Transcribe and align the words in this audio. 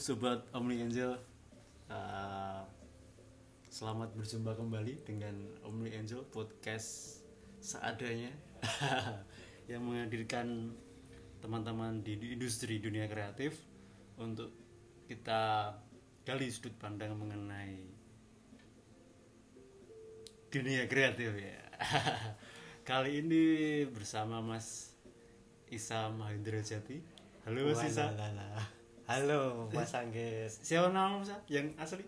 sobat 0.00 0.40
Omni 0.56 0.80
Angel. 0.80 1.12
Uh, 1.92 2.64
selamat 3.68 4.16
berjumpa 4.16 4.56
kembali 4.56 5.04
dengan 5.04 5.36
Omni 5.60 5.92
Angel 5.92 6.24
podcast 6.24 7.20
seadanya 7.60 8.32
yang 9.70 9.84
menghadirkan 9.84 10.72
teman-teman 11.44 12.00
di, 12.00 12.16
industri 12.32 12.80
dunia 12.80 13.12
kreatif 13.12 13.60
untuk 14.16 14.48
kita 15.04 15.76
gali 16.24 16.48
sudut 16.48 16.72
pandang 16.80 17.12
mengenai 17.20 17.84
dunia 20.48 20.88
kreatif 20.88 21.28
ya. 21.36 21.60
Kali 22.88 23.20
ini 23.20 23.44
bersama 23.84 24.40
Mas 24.40 24.96
Isa 25.68 26.08
Mahendra 26.08 26.64
Jati. 26.64 27.04
Halo 27.44 27.68
Mas 27.76 27.84
Isa. 27.84 28.08
Halo 29.10 29.66
Mas 29.74 29.90
Anggis. 29.90 30.62
Siapa 30.62 30.94
nama 30.94 31.18
Mas 31.18 31.34
yang 31.50 31.66
asli? 31.74 32.06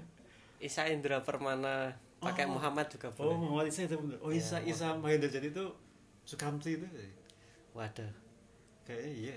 Isa 0.64 0.88
Indra 0.88 1.20
Permana 1.20 1.92
pakai 2.16 2.48
Oh. 2.48 2.56
Muhammad 2.56 2.88
juga 2.88 3.12
Oh, 3.12 3.28
boleh. 3.28 3.36
Muhammad 3.36 3.66
Isa 3.68 3.84
itu 3.84 3.96
bener. 3.96 4.16
Oh, 4.20 4.32
Isa 4.32 4.56
Iya, 4.56 4.72
Isa 4.72 4.86
Mahendra 4.96 5.28
Jati 5.28 5.52
itu 5.52 5.66
Sukamti 6.24 6.80
itu. 6.80 6.88
Waduh. 7.76 8.08
Kayaknya 8.84 9.36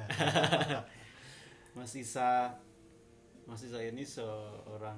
Mas 1.76 1.92
Isa 1.92 2.56
Mas 3.44 3.60
Isa 3.60 3.76
ini 3.78 4.00
seorang 4.00 4.96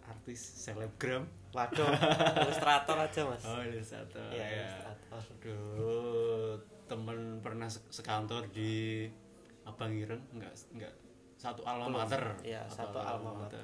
artis 0.00 0.64
selebgram. 0.64 1.28
Waduh, 1.52 1.84
ilustrator 2.40 2.96
aja 2.96 3.20
Mas. 3.22 3.44
Oh, 3.44 3.60
ilustrator. 3.60 4.32
Iya, 4.32 4.46
ya. 4.64 4.68
ilustrator. 5.12 5.44
Dulu 5.44 5.96
temen 6.88 7.44
pernah 7.44 7.68
se- 7.68 7.84
sekantor 7.90 8.48
di 8.48 9.04
Abang 9.68 9.92
Ireng, 9.92 10.24
enggak 10.32 10.54
enggak 10.72 10.94
satu 11.36 11.62
alma 11.62 12.02
mater. 12.02 12.24
Iya, 12.42 12.64
satu 12.66 12.98
alma 12.98 13.44
mater. 13.44 13.62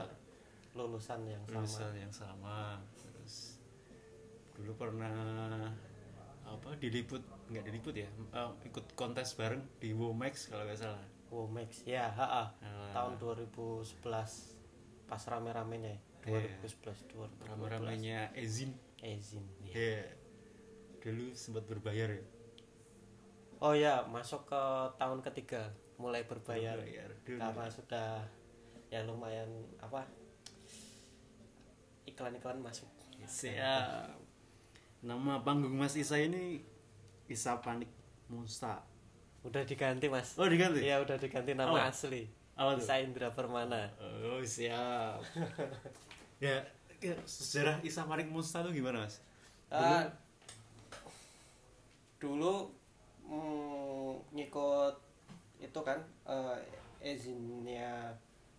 Lulusan 0.74 1.24
yang 1.24 1.42
sama. 1.42 1.54
lulusan 1.58 1.94
yang 1.96 2.12
sama 2.12 2.58
terus 2.94 3.58
dulu 4.54 4.74
pernah 4.74 5.70
apa 6.44 6.70
diliput 6.76 7.18
nggak 7.48 7.64
diliput 7.64 7.94
ya 7.96 8.06
eh, 8.06 8.50
ikut 8.68 8.92
kontes 8.94 9.32
bareng 9.34 9.64
di 9.78 9.90
Womex 9.90 10.52
kalau 10.52 10.62
nggak 10.62 10.78
salah 10.78 11.02
Womex. 11.32 11.82
Ya, 11.82 12.06
ha 12.12 12.46
Ah. 12.62 12.90
Tahun 12.92 13.18
2011 13.18 13.98
pas 15.04 15.22
rame-ramenya 15.24 15.98
ya. 15.98 16.00
Iya. 16.30 16.62
2011 16.62 17.10
2012. 17.10 17.48
rame-ramenya 17.48 18.18
Ezin 18.38 18.70
Ezin. 19.02 19.42
ya. 19.66 19.72
ya 19.74 20.04
dulu 21.00 21.34
sempat 21.34 21.64
berbayar 21.66 22.08
ya 22.12 22.24
Oh 23.60 23.72
ya, 23.72 24.04
masuk 24.04 24.44
ke 24.44 24.62
tahun 24.96 25.24
ketiga 25.24 25.72
mulai 25.96 26.22
berbayar. 26.24 26.74
Berbayar. 26.76 27.10
Dulu. 27.22 27.38
Karena 27.38 27.66
sudah 27.68 28.08
ya 28.88 29.00
lumayan 29.02 29.48
apa? 29.78 30.02
Iklan-iklan 32.04 32.60
masuk. 32.60 32.88
siap 33.24 34.20
nama 35.00 35.40
panggung 35.40 35.72
Mas 35.72 35.96
Isa 35.96 36.20
ini 36.20 36.60
Isa 37.24 37.56
Panik 37.56 37.88
Monsta 38.28 38.84
Udah 39.40 39.64
diganti 39.64 40.12
mas 40.12 40.36
oh 40.36 40.44
diganti 40.44 40.84
Iya 40.84 41.00
udah 41.00 41.16
diganti 41.16 41.56
nama 41.56 41.72
Apa? 41.72 41.88
asli 41.88 42.28
Apa 42.52 42.76
tuh? 42.76 42.84
Isa 42.84 43.00
Indra 43.00 43.32
Permana 43.32 43.88
oh 43.96 44.44
siap 44.44 45.24
ya, 46.36 46.60
ya 47.00 47.16
sejarah 47.24 47.80
Isa 47.80 48.04
Panik 48.04 48.28
Monsta 48.28 48.60
itu 48.60 48.84
gimana 48.84 49.08
mas 49.08 49.24
Ah, 49.72 50.04
Dulu 52.20 52.68
mm, 53.24 54.36
ngikut 54.36 54.94
itu 55.64 55.80
kan 55.80 55.96
eh, 56.24 56.56
izinnya 57.00 58.12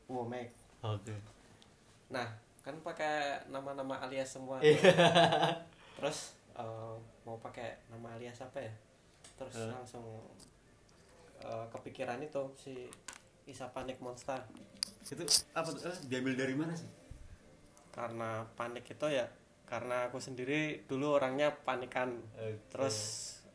Womek 0.06 0.50
oke. 0.82 1.14
Nah 2.10 2.30
kan 2.62 2.74
pakai 2.82 3.46
nama-nama 3.48 4.02
alias 4.02 4.34
semua. 4.34 4.58
Iya. 4.58 4.78
Terus 5.98 6.34
eh, 6.54 6.94
mau 7.24 7.38
pakai 7.38 7.78
nama 7.88 8.14
alias 8.14 8.42
apa 8.42 8.58
ya? 8.58 8.74
Terus 9.36 9.56
Eh. 9.56 9.70
langsung 9.70 10.06
eh, 11.40 11.66
kepikiran 11.70 12.22
itu 12.22 12.42
si 12.56 12.90
Isa 13.46 13.70
Panik 13.70 14.02
Monster. 14.02 14.42
Itu 15.06 15.22
apa 15.54 15.70
tuh? 15.70 15.86
Eh, 15.86 15.98
diambil 16.10 16.34
dari 16.34 16.54
mana 16.54 16.74
sih? 16.74 16.90
Karena 17.90 18.44
panik 18.54 18.84
itu 18.86 19.08
ya 19.08 19.26
karena 19.66 20.06
aku 20.06 20.22
sendiri 20.22 20.86
dulu 20.86 21.18
orangnya 21.18 21.50
panikan. 21.62 22.18
Terus 22.70 22.98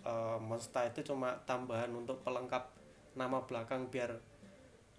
eh, 0.03 0.39
monster 0.39 0.87
itu 0.89 1.07
cuma 1.07 1.35
tambahan 1.45 1.91
untuk 1.93 2.23
pelengkap 2.23 2.71
nama 3.15 3.43
belakang 3.45 3.91
biar 3.91 4.15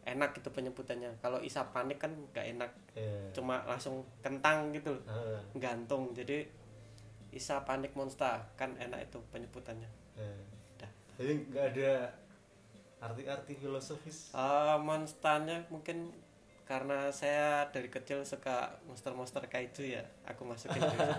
enak 0.02 0.34
gitu 0.38 0.50
penyebutannya. 0.50 1.14
Kalau 1.22 1.38
Isa 1.42 1.70
panik 1.70 2.02
kan 2.02 2.12
nggak 2.34 2.46
enak. 2.58 2.72
Eh, 2.98 3.30
cuma 3.34 3.62
langsung 3.70 4.02
kentang 4.26 4.74
gitu. 4.74 4.98
Loh, 5.06 5.38
eh, 5.38 5.40
gantung. 5.62 6.14
Jadi 6.18 6.46
Isa 7.32 7.62
panik 7.64 7.94
monster 7.94 8.42
kan 8.58 8.74
enak 8.76 9.08
itu 9.08 9.22
penyebutannya. 9.30 9.90
Eh. 10.18 10.42
Dah. 10.82 10.92
jadi 11.22 11.34
nggak 11.48 11.66
ada 11.78 11.92
arti-arti 13.02 13.54
filosofis? 13.58 14.34
Eh, 14.34 14.78
monsternya 14.82 15.70
mungkin 15.70 16.10
karena 16.66 17.12
saya 17.12 17.68
dari 17.70 17.92
kecil 17.92 18.24
suka 18.24 18.80
monster-monster 18.88 19.44
kaiju 19.46 19.84
ya. 19.86 20.04
Aku 20.26 20.48
masukin 20.48 20.82
di 20.82 20.88
situ. 20.88 21.14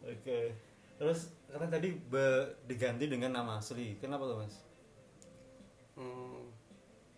terus 1.00 1.20
karena 1.46 1.66
tadi 1.66 1.88
be- 1.90 2.60
diganti 2.64 3.08
dengan 3.08 3.32
nama 3.34 3.56
asli 3.56 3.96
kenapa 3.96 4.22
tuh 4.22 4.38
mas 4.38 4.56
Hmm, 5.92 6.48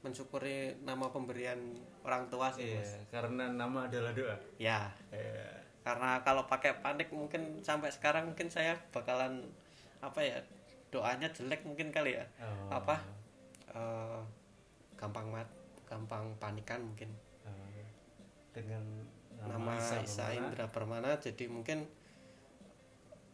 mensyukuri 0.01 0.75
nama 0.81 1.07
pemberian 1.07 1.59
orang 2.03 2.27
tua 2.27 2.51
sih 2.51 2.67
iya 2.69 2.81
Mas. 2.81 2.99
karena 3.09 3.47
nama 3.49 3.87
adalah 3.87 4.11
doa 4.11 4.35
ya 4.57 4.91
Iya. 5.09 5.47
karena 5.83 6.19
kalau 6.21 6.47
pakai 6.47 6.79
panik 6.79 7.11
mungkin 7.11 7.59
sampai 7.61 7.91
sekarang 7.91 8.27
mungkin 8.29 8.47
saya 8.47 8.75
bakalan 8.91 9.47
apa 9.99 10.19
ya 10.19 10.39
doanya 10.89 11.31
jelek 11.31 11.63
mungkin 11.63 11.91
kali 11.91 12.15
ya 12.15 12.27
Oh. 12.39 12.75
apa 12.75 12.97
eh, 13.69 14.21
gampang 14.97 15.31
mat 15.31 15.47
gampang 15.85 16.35
panikan 16.37 16.83
mungkin 16.83 17.11
Eh, 17.43 17.87
dengan 18.53 18.83
nama, 19.39 19.75
Isa 19.75 19.99
Isa. 20.01 20.31
Indra 20.31 20.67
Permana 20.67 21.15
jadi 21.17 21.47
mungkin 21.47 21.87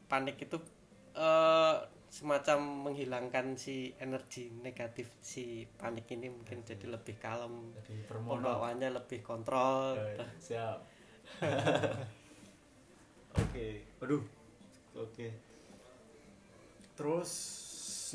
panik 0.08 0.40
itu 0.40 0.56
eh, 1.14 1.76
semacam 2.08 2.88
menghilangkan 2.88 3.52
si 3.60 3.92
energi 4.00 4.48
negatif 4.64 5.12
si 5.20 5.68
panik 5.76 6.08
ini 6.08 6.32
mungkin 6.32 6.64
jadi 6.64 6.88
lebih 6.88 7.20
kalem 7.20 7.76
pembawaannya 8.08 8.96
lebih 8.96 9.20
kontrol. 9.20 9.94
Eh, 9.94 10.16
siap. 10.48 10.80
Oke. 13.44 13.84
Aduh. 14.00 14.24
Oke. 14.96 15.36
Terus 16.96 17.30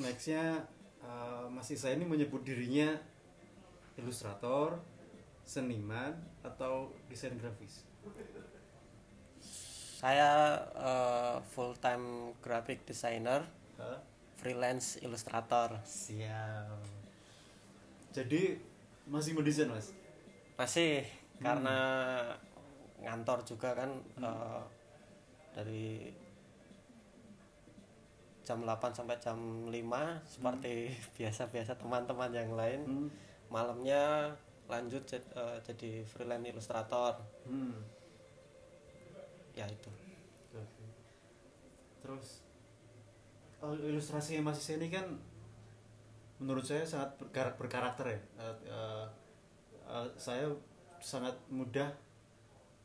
nextnya 0.01 0.65
eh, 1.05 1.45
Mas 1.53 1.69
Isa 1.69 1.93
ini 1.93 2.03
menyebut 2.03 2.41
dirinya 2.41 2.97
ilustrator 4.01 4.81
seniman 5.45 6.17
atau 6.41 6.89
desain 7.11 7.37
grafis 7.37 7.85
saya 10.03 10.59
full 11.55 11.79
time 11.79 12.35
graphic 12.43 12.83
designer 12.83 13.47
Hah? 13.79 14.03
freelance 14.35 14.99
ilustrator 14.99 15.79
siap. 15.87 16.83
Jadi 18.11 18.59
masih 19.07 19.31
mendesain 19.31 19.71
mas? 19.71 19.95
Masih 20.59 21.07
karena 21.39 21.79
ngantor 22.99 23.47
juga 23.47 23.71
kan 23.79 23.95
eh, 24.19 24.61
dari 25.55 26.11
jam 28.43 28.59
8 28.59 28.75
sampai 28.91 29.15
jam 29.23 29.39
5 29.71 29.71
seperti 30.27 30.91
biasa-biasa 31.15 31.79
teman-teman 31.79 32.31
yang 32.35 32.51
lain. 32.51 32.81
Hmm. 32.83 33.09
malamnya 33.47 34.33
lanjut 34.67 35.05
eh, 35.13 35.57
jadi 35.63 36.03
freelance 36.03 36.49
ilustrator 36.51 37.13
Hmm. 37.47 37.79
Ya 39.53 39.65
itu. 39.69 39.89
Terus 42.03 42.43
ilustrasi 43.63 44.43
Mas 44.43 44.59
Isa 44.59 44.75
ini 44.75 44.91
kan 44.91 45.07
menurut 46.43 46.67
saya 46.67 46.83
sangat 46.83 47.15
berkar- 47.15 47.55
berkarakter 47.55 48.05
ya. 48.11 48.19
Eh, 48.43 48.55
eh, 48.67 49.05
eh, 49.87 50.07
saya 50.19 50.51
sangat 50.99 51.35
mudah 51.47 51.87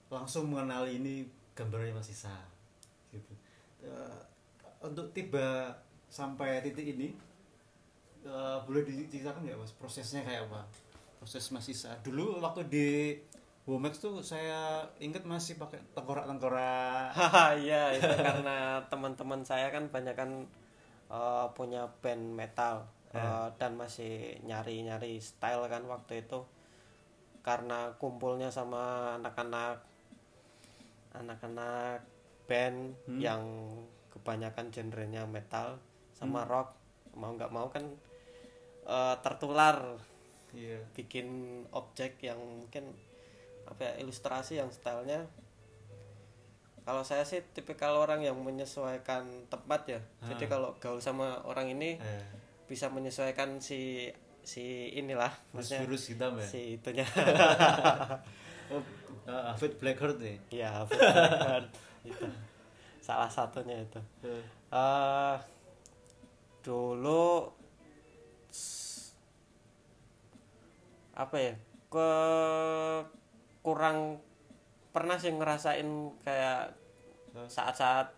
langsung 0.08 0.48
mengenali 0.48 1.02
ini 1.02 1.14
gambarnya 1.58 1.98
Mas 1.98 2.08
Isa. 2.14 2.30
Gitu. 3.10 3.32
Eh, 3.82 4.20
untuk 4.78 5.10
tiba 5.10 5.74
sampai 6.08 6.62
titik 6.62 6.94
ini 6.94 7.10
eh, 8.22 8.58
boleh 8.62 8.86
diceritakan 8.86 9.42
nggak 9.42 9.58
Mas 9.58 9.74
prosesnya 9.74 10.22
kayak 10.22 10.46
apa? 10.46 10.62
Proses 11.18 11.50
Mas 11.50 11.66
Isa. 11.66 11.98
Dulu 12.06 12.38
waktu 12.38 12.62
di 12.70 12.86
Womex 13.68 14.00
tuh 14.00 14.24
saya 14.24 14.80
inget 14.96 15.28
masih 15.28 15.60
pakai 15.60 15.76
tengkorak-tengkorak. 15.92 17.12
Haha, 17.18 17.52
iya 17.52 17.92
itu 17.92 18.08
karena 18.24 18.80
teman-teman 18.88 19.44
saya 19.44 19.68
kan 19.68 19.92
banyak 19.92 20.16
kan 20.16 20.48
eh, 21.12 21.46
punya 21.52 21.84
band 22.00 22.32
metal 22.32 22.88
uh, 23.12 23.48
dan 23.60 23.76
masih 23.76 24.40
nyari-nyari 24.48 25.20
style 25.20 25.68
kan 25.68 25.84
waktu 25.84 26.24
itu. 26.24 26.40
Karena 27.44 27.92
kumpulnya 28.00 28.48
sama 28.48 29.16
anak-anak 29.20 29.84
anak-anak 31.16 32.04
band 32.48 32.96
Hmm. 33.04 33.20
yang 33.20 33.42
kebanyakan 34.12 34.72
genrenya 34.72 35.28
metal 35.28 35.76
sama 36.16 36.44
Hmm. 36.44 36.50
rock. 36.52 36.68
Mau 37.16 37.36
nggak 37.36 37.52
mau 37.52 37.68
kan 37.68 37.84
uh, 38.88 39.16
tertular. 39.20 40.00
Iya. 40.56 40.80
Bikin 40.96 41.28
objek 41.72 42.24
yang 42.24 42.40
mungkin 42.40 42.96
apa 43.68 43.80
ya 43.84 43.92
ilustrasi 44.00 44.56
yang 44.56 44.72
stylenya. 44.72 45.28
Kalau 46.88 47.04
saya 47.04 47.20
sih 47.28 47.44
tipikal 47.52 48.00
orang 48.00 48.24
yang 48.24 48.32
menyesuaikan 48.40 49.28
tempat 49.52 49.84
ya. 49.84 50.00
Jadi 50.24 50.48
Ah. 50.48 50.50
kalau 50.56 50.70
gaul 50.80 50.96
sama 51.04 51.36
orang 51.44 51.68
ini 51.68 52.00
eh, 52.00 52.24
bisa 52.64 52.88
menyesuaikan 52.88 53.60
si 53.60 54.08
si 54.40 54.88
inilah 54.96 55.28
virus 55.52 55.76
virus 55.76 56.02
hitam 56.08 56.40
ya 56.40 56.46
si 56.48 56.80
itunya. 56.80 57.04
Oh, 58.68 58.84
uh, 59.24 59.56
Blackheart 59.80 60.20
nih. 60.20 60.36
Ya 60.52 60.84
benar. 60.84 61.64
itu. 62.04 62.28
Salah 63.00 63.32
satunya 63.32 63.80
itu. 63.80 63.96
Eh. 64.20 65.36
Dulu 66.60 67.48
apa 71.16 71.36
ya 71.40 71.54
ke 71.88 72.10
kurang 73.60 74.20
pernah 74.88 75.16
sih 75.16 75.30
ngerasain 75.30 75.86
kayak 76.20 76.72
saat-saat 77.46 78.08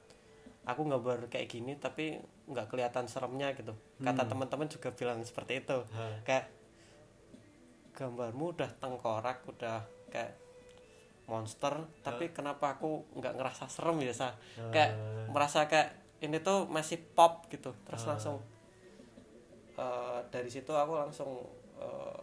aku 0.62 0.86
gambar 0.86 1.26
kayak 1.26 1.48
gini 1.48 1.74
tapi 1.74 2.16
nggak 2.46 2.66
kelihatan 2.66 3.04
seremnya 3.04 3.52
gitu. 3.52 3.72
Kata 3.98 4.22
Hmm. 4.22 4.30
teman-teman 4.30 4.66
juga 4.66 4.90
bilang 4.90 5.20
seperti 5.20 5.60
itu. 5.60 5.78
Ha, 5.88 6.22
kayak 6.22 6.46
gambarmu 7.92 8.54
udah 8.54 8.70
tengkorak 8.76 9.44
udah 9.46 9.82
kayak 10.08 10.32
monster 11.26 11.70
tapi 12.00 12.30
kenapa 12.30 12.74
aku 12.74 13.06
nggak 13.14 13.34
ngerasa 13.34 13.66
serem 13.66 14.00
ya 14.00 14.10
sa 14.10 14.34
kayak 14.68 14.98
merasa 15.28 15.64
kayak 15.64 15.94
ini 16.20 16.38
tuh 16.38 16.66
masih 16.66 16.98
pop 17.14 17.46
gitu. 17.48 17.70
Terus 17.84 18.02
Ah. 18.04 18.08
langsung 18.14 18.36
eh, 19.76 20.18
dari 20.28 20.48
situ 20.48 20.70
aku 20.70 20.92
langsung 20.94 21.30
eh, 21.76 22.20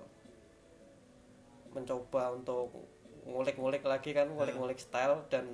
mencoba 1.72 2.30
untuk 2.32 2.70
ngulik-ngulik 3.28 3.84
lagi 3.84 4.12
kan 4.12 4.28
ngulik-ngulik 4.28 4.80
style 4.80 5.28
dan 5.28 5.46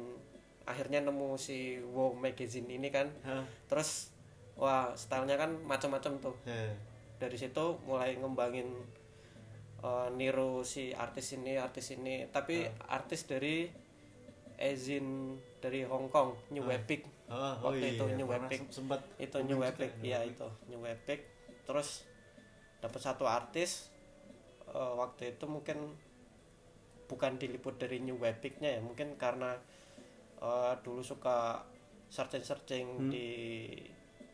akhirnya 0.63 1.01
nemu 1.01 1.35
si 1.35 1.75
Wow 1.83 2.13
Magazine 2.13 2.69
ini 2.69 2.87
kan. 2.87 3.09
Ha, 3.23 3.43
terus 3.67 4.13
wah 4.53 4.93
stylenya 4.93 5.35
kan 5.35 5.51
macam-macam 5.59 6.13
tuh. 6.21 6.35
Eh, 6.45 6.71
dari 7.17 7.35
situ 7.35 7.81
mulai 7.83 8.15
ngembangin 8.15 8.69
eh, 9.81 10.07
niru 10.13 10.61
si 10.63 10.93
artis 10.93 11.33
ini 11.33 11.57
artis 11.57 11.91
ini. 11.91 12.29
Tapi 12.29 12.63
artis 12.87 13.25
dari 13.25 13.67
Ezin 14.53 15.35
dari 15.59 15.83
Hong 15.83 16.07
Kong 16.07 16.37
New 16.49 16.63
Ah. 16.63 16.77
Epic. 16.77 17.03
Oh, 17.25 17.55
Waktu 17.65 17.97
itu 17.97 18.05
New 18.13 18.29
pernah 18.29 18.47
Epic. 18.47 18.59
sem- 18.61 18.73
sempat 18.85 19.01
itu 19.17 19.35
New 19.41 19.57
juga, 19.57 19.73
Epic. 19.73 19.89
New 19.97 20.07
ya 20.07 20.21
itu. 20.21 20.47
New 20.69 20.83
Epic. 20.85 21.19
Terus 21.65 22.05
dapat 22.79 23.01
satu 23.01 23.25
artis 23.25 23.89
eh, 24.69 24.93
waktu 24.95 25.35
itu 25.35 25.43
mungkin 25.45 25.97
bukan 27.05 27.37
diliput 27.37 27.75
dari 27.77 27.99
New 27.99 28.19
Epicnya 28.23 28.77
ya 28.77 28.81
mungkin 28.81 29.15
karena 29.19 29.57
eh, 30.39 30.73
dulu 30.83 30.99
suka 30.99 31.63
searching 32.11 32.43
searching 32.43 32.87
Hmm. 32.99 33.11
di 33.11 33.27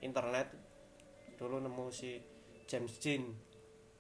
internet. 0.02 0.52
Dulu 1.40 1.64
nemu 1.64 1.88
si 1.90 2.20
James 2.68 2.98
Jean. 3.00 3.24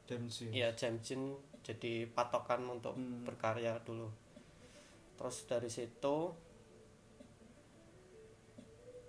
Dempsey 0.10 0.50
ya 0.50 0.74
James 0.74 1.06
Jean 1.06 1.38
jadi 1.62 2.10
patokan 2.10 2.66
untuk 2.66 2.98
Hmm. 2.98 3.21
berkarya 3.24 3.77
dulu. 3.86 4.10
Terus 5.16 5.45
dari 5.45 5.69
situ 5.69 6.33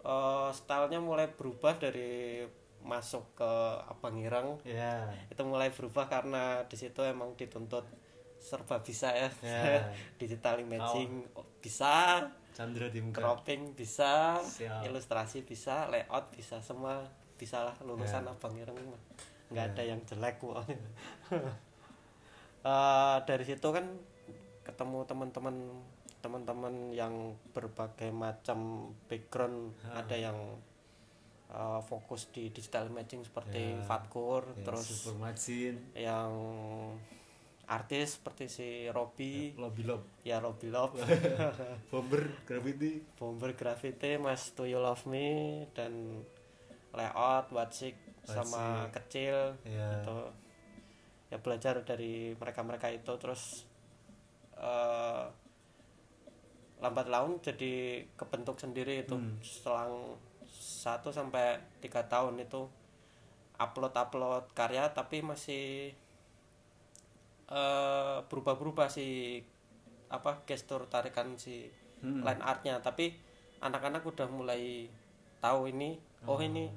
eh 0.01 0.51
stylenya 0.53 1.01
mulai 1.01 1.29
berubah 1.29 1.77
dari 1.77 2.45
masuk 2.81 3.37
ke 3.37 3.53
Abang 3.89 4.17
Ireng. 4.17 4.57
Ya 4.65 5.13
itu 5.29 5.43
mulai 5.45 5.69
berubah 5.69 6.09
karena 6.09 6.65
di 6.65 6.77
situ 6.77 7.01
emang 7.05 7.37
dituntut 7.37 7.85
serba 8.41 8.81
bisa 8.81 9.13
ya 9.13 9.29
Ya. 9.41 9.85
digital 10.21 10.59
imaging 10.59 11.29
oh, 11.33 11.45
bisa 11.61 12.25
Chandra 12.51 12.89
di 12.89 12.99
muka 12.99 13.21
cropping 13.21 13.73
bisa 13.73 14.41
Siap. 14.41 14.83
ilustrasi 14.83 15.45
bisa 15.45 15.87
layout 15.87 16.33
bisa 16.33 16.59
semua 16.59 17.05
bisa 17.37 17.63
lah 17.63 17.77
lulusan 17.81 18.21
Ya. 18.23 18.33
Abang 18.33 18.57
Ireng 18.57 18.81
mah 18.81 19.01
nggak 19.51 19.65
Ya. 19.65 19.71
ada 19.71 19.83
yang 19.87 20.01
jelek 20.05 20.37
kok 20.39 20.57
Eh, 22.61 23.17
dari 23.25 23.41
situ 23.41 23.65
kan 23.67 23.89
ketemu 24.61 25.09
teman-teman 25.09 25.57
teman-teman 26.21 26.93
yang 26.93 27.33
berbagai 27.57 28.13
macam 28.13 28.93
background 29.09 29.73
Ha. 29.81 30.05
ada 30.05 30.17
yang 30.21 30.37
eh, 31.49 31.81
fokus 31.83 32.29
di 32.29 32.53
digital 32.53 32.87
imaging 32.87 33.25
seperti 33.25 33.73
Ya. 33.73 33.81
Fatkur 33.81 34.45
Ya, 34.53 34.69
terus 34.69 35.09
yang 35.97 36.33
artis 37.71 38.19
seperti 38.19 38.45
si 38.51 38.69
Robby 38.91 39.55
Lobby 39.55 39.87
Lob 39.87 40.03
ya 40.27 40.43
Robby 40.43 40.69
Love. 40.75 40.99
Bomber 41.95 42.27
Gravity. 42.43 42.99
Bomber 43.15 43.55
Graffiti 43.55 44.19
Mas 44.19 44.51
Do 44.59 44.67
You 44.67 44.83
Love 44.83 45.07
Me 45.07 45.65
dan 45.71 46.27
layout 46.91 47.55
Watsik 47.55 47.95
sama 48.27 48.91
kecil 48.91 49.55
ya 49.63 50.03
itu 50.03 50.19
ya 51.31 51.39
belajar 51.39 51.79
dari 51.87 52.35
mereka-mereka 52.35 52.91
itu 52.91 53.15
terus 53.23 53.63
eh, 54.59 55.25
lambat 56.83 57.07
laun 57.07 57.39
jadi 57.39 58.03
kebentuk 58.19 58.59
sendiri 58.59 59.07
itu. 59.07 59.15
Hmm. 59.15 59.39
selang 59.47 60.19
satu 60.51 61.15
sampai 61.15 61.63
tiga 61.79 62.03
tahun 62.11 62.43
itu 62.43 62.67
upload 63.61 63.95
upload 63.95 64.45
karya 64.57 64.91
tapi 64.91 65.23
masih 65.23 65.95
eh, 67.51 68.19
berubah-berubah 68.25 68.87
si 68.87 69.39
apa 70.09 70.43
gestur 70.45 70.87
tarikan 70.87 71.35
si 71.35 71.67
Hmm. 72.01 72.23
line 72.23 72.41
artnya. 72.41 72.79
Tapi 72.79 73.13
anak-anak 73.61 74.01
udah 74.03 74.25
mulai 74.27 74.89
tahu 75.39 75.69
ini 75.69 76.01
oh 76.25 76.39
ini 76.39 76.71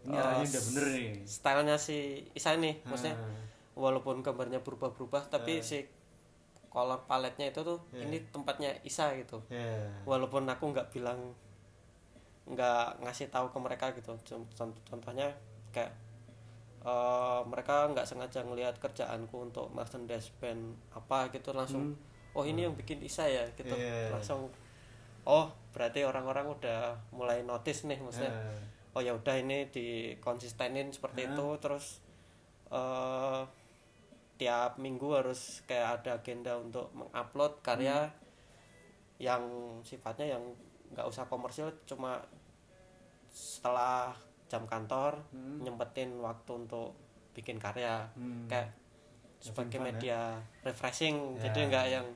ini 0.00 0.12
eh, 0.12 0.20
arahnya 0.20 0.44
udah 0.46 0.62
bener 0.66 0.84
nih. 0.90 1.08
stylenya 1.24 1.76
si 1.76 1.98
Isa 2.32 2.52
nih 2.54 2.84
maksudnya. 2.84 3.14
Ah, 3.14 3.32
walaupun 3.74 4.20
gambarnya 4.20 4.60
berubah-berubah 4.60 5.28
tapi 5.28 5.58
Eh. 5.58 5.62
si 5.62 5.78
color 6.66 7.02
paletnya 7.04 7.48
itu 7.48 7.60
tuh 7.60 7.80
Ya. 7.90 8.04
ini 8.04 8.20
tempatnya 8.26 8.76
Isa 8.82 9.12
gitu. 9.14 9.40
Ya 9.48 9.88
walaupun 10.04 10.44
aku 10.44 10.70
nggak 10.70 10.90
bilang 10.90 11.32
nggak 12.46 13.00
ngasih 13.00 13.28
tahu 13.28 13.48
ke 13.48 13.58
mereka 13.58 13.86
gitu. 13.92 14.12
Con- 14.20 14.48
con- 14.50 14.80
contohnya 14.84 15.30
kayak 15.70 15.92
eh, 16.80 17.40
mereka 17.44 17.86
nggak 17.86 18.04
sengaja 18.04 18.40
ngelihat 18.40 18.76
kerjaanku 18.76 19.36
untuk 19.42 19.68
merchandise 19.70 20.32
band 20.36 20.62
apa 20.90 21.28
gitu 21.28 21.52
langsung 21.52 21.92
Hmm. 21.92 21.98
oh 22.32 22.42
ini 22.42 22.62
yang 22.62 22.72
bikin 22.72 23.00
Isa 23.00 23.24
ya 23.24 23.44
gitu 23.52 23.70
Iya. 23.70 24.08
langsung 24.10 24.48
oh 25.22 25.46
berarti 25.70 26.00
orang-orang 26.02 26.48
udah 26.48 26.80
mulai 27.10 27.42
notice 27.42 27.84
nih 27.84 27.98
maksudnya 27.98 28.32
Eh, 28.32 28.60
oh 28.90 29.00
ya 29.00 29.12
udah 29.12 29.36
ini 29.36 29.68
dikonsistenin 29.68 30.88
seperti 30.88 31.24
Hah? 31.24 31.30
itu 31.30 31.46
terus 31.58 31.86
eh 32.68 33.42
tiap 34.34 34.76
minggu 34.76 35.04
harus 35.12 35.60
kayak 35.62 36.00
ada 36.00 36.16
agenda 36.16 36.56
untuk 36.56 36.88
mengupload 36.92 37.60
karya 37.60 38.08
Hmm. 38.08 38.16
yang 39.20 39.42
sifatnya 39.82 40.32
yang 40.32 40.44
nggak 40.90 41.04
usah 41.04 41.22
komersil 41.24 41.68
cuma 41.84 42.24
setelah 43.28 44.16
jam 44.50 44.66
kantor 44.66 45.14
Hmm. 45.30 45.62
nyempetin 45.62 46.18
waktu 46.18 46.50
untuk 46.58 46.92
bikin 47.30 47.56
karya 47.56 48.02
hmm. 48.12 48.44
kayak 48.44 48.74
sebagai 49.38 49.78
fun, 49.78 49.80
ya? 49.80 49.88
media 49.88 50.20
refreshing 50.60 51.16
Ya. 51.34 51.48
jadi 51.48 51.58
nggak 51.70 51.86
yang 51.88 52.06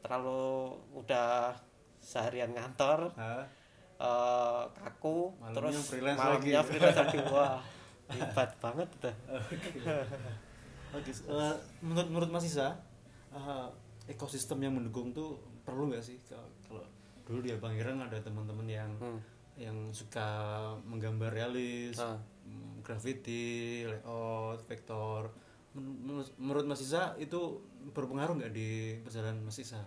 terlalu 0.00 0.70
udah 0.94 1.50
seharian 1.98 2.48
ngantor 2.50 3.10
Ah, 3.14 3.42
eh, 3.96 4.62
kaku 4.72 5.34
Malamnya 5.34 5.54
terus 5.72 5.76
freelance 5.84 6.16
malamnya 6.16 6.38
lagi. 6.54 6.68
freelance 6.70 6.98
lagi 7.00 7.18
wah 7.32 7.58
hebat 8.06 8.50
banget 8.58 8.88
tuh 8.98 9.14
Oke, 10.94 11.10
eh, 11.10 11.54
menurut 11.80 12.06
menurut 12.06 12.30
Mas 12.30 12.46
Isa, 12.46 12.70
eh, 13.28 13.66
ekosistem 14.06 14.62
yang 14.62 14.72
mendukung 14.72 15.10
tuh 15.10 15.34
perlu 15.60 15.90
nggak 15.90 15.98
sih 16.00 16.22
kalau 16.22 16.46
kalau 16.62 16.84
dulu 17.24 17.40
di 17.40 17.50
Abang 17.50 17.74
Ireng 17.74 17.98
ada 17.98 18.14
teman-teman 18.16 18.62
yang 18.64 18.90
Hmm. 18.96 19.18
Yang 19.54 19.90
suka 19.90 20.26
menggambar 20.82 21.30
realis, 21.30 21.94
Ah. 21.96 22.18
mm, 22.42 22.82
graffiti, 22.82 23.82
layout, 23.84 24.62
vektor. 24.64 25.30
Men- 25.72 25.94
Menurut, 26.00 26.28
menurut 26.36 26.64
Mas 26.64 26.80
Isa 26.80 27.14
itu 27.16 27.58
berpengaruh 27.90 28.34
nggak 28.36 28.52
di 28.52 28.70
perjalanan 29.00 29.42
Mas 29.42 29.58
Isa? 29.58 29.82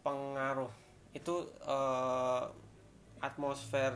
pengaruh 0.00 0.72
itu 1.12 1.34
eh, 1.60 2.44
atmosfer 3.20 3.92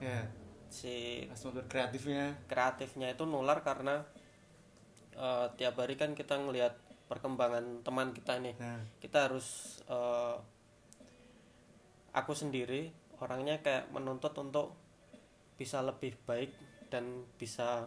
Ya, 0.00 0.24
si 0.72 1.28
atmosfer 1.28 1.68
kreatifnya 1.68 2.32
kreatifnya 2.48 3.12
itu 3.12 3.28
nular 3.28 3.60
karena 3.60 4.00
uh, 5.12 5.44
tiap 5.60 5.76
hari 5.76 6.00
kan 6.00 6.16
kita 6.16 6.40
ngelihat 6.40 6.72
perkembangan 7.04 7.84
teman 7.84 8.16
kita 8.16 8.40
nih 8.40 8.56
nah, 8.56 8.80
kita 8.96 9.28
harus 9.28 9.76
uh, 9.92 10.40
aku 12.12 12.32
sendiri 12.32 12.92
orangnya 13.18 13.58
kayak 13.58 13.88
menuntut 13.88 14.32
untuk 14.34 14.76
bisa 15.54 15.80
lebih 15.80 16.16
baik 16.22 16.50
dan 16.88 17.04
bisa 17.34 17.86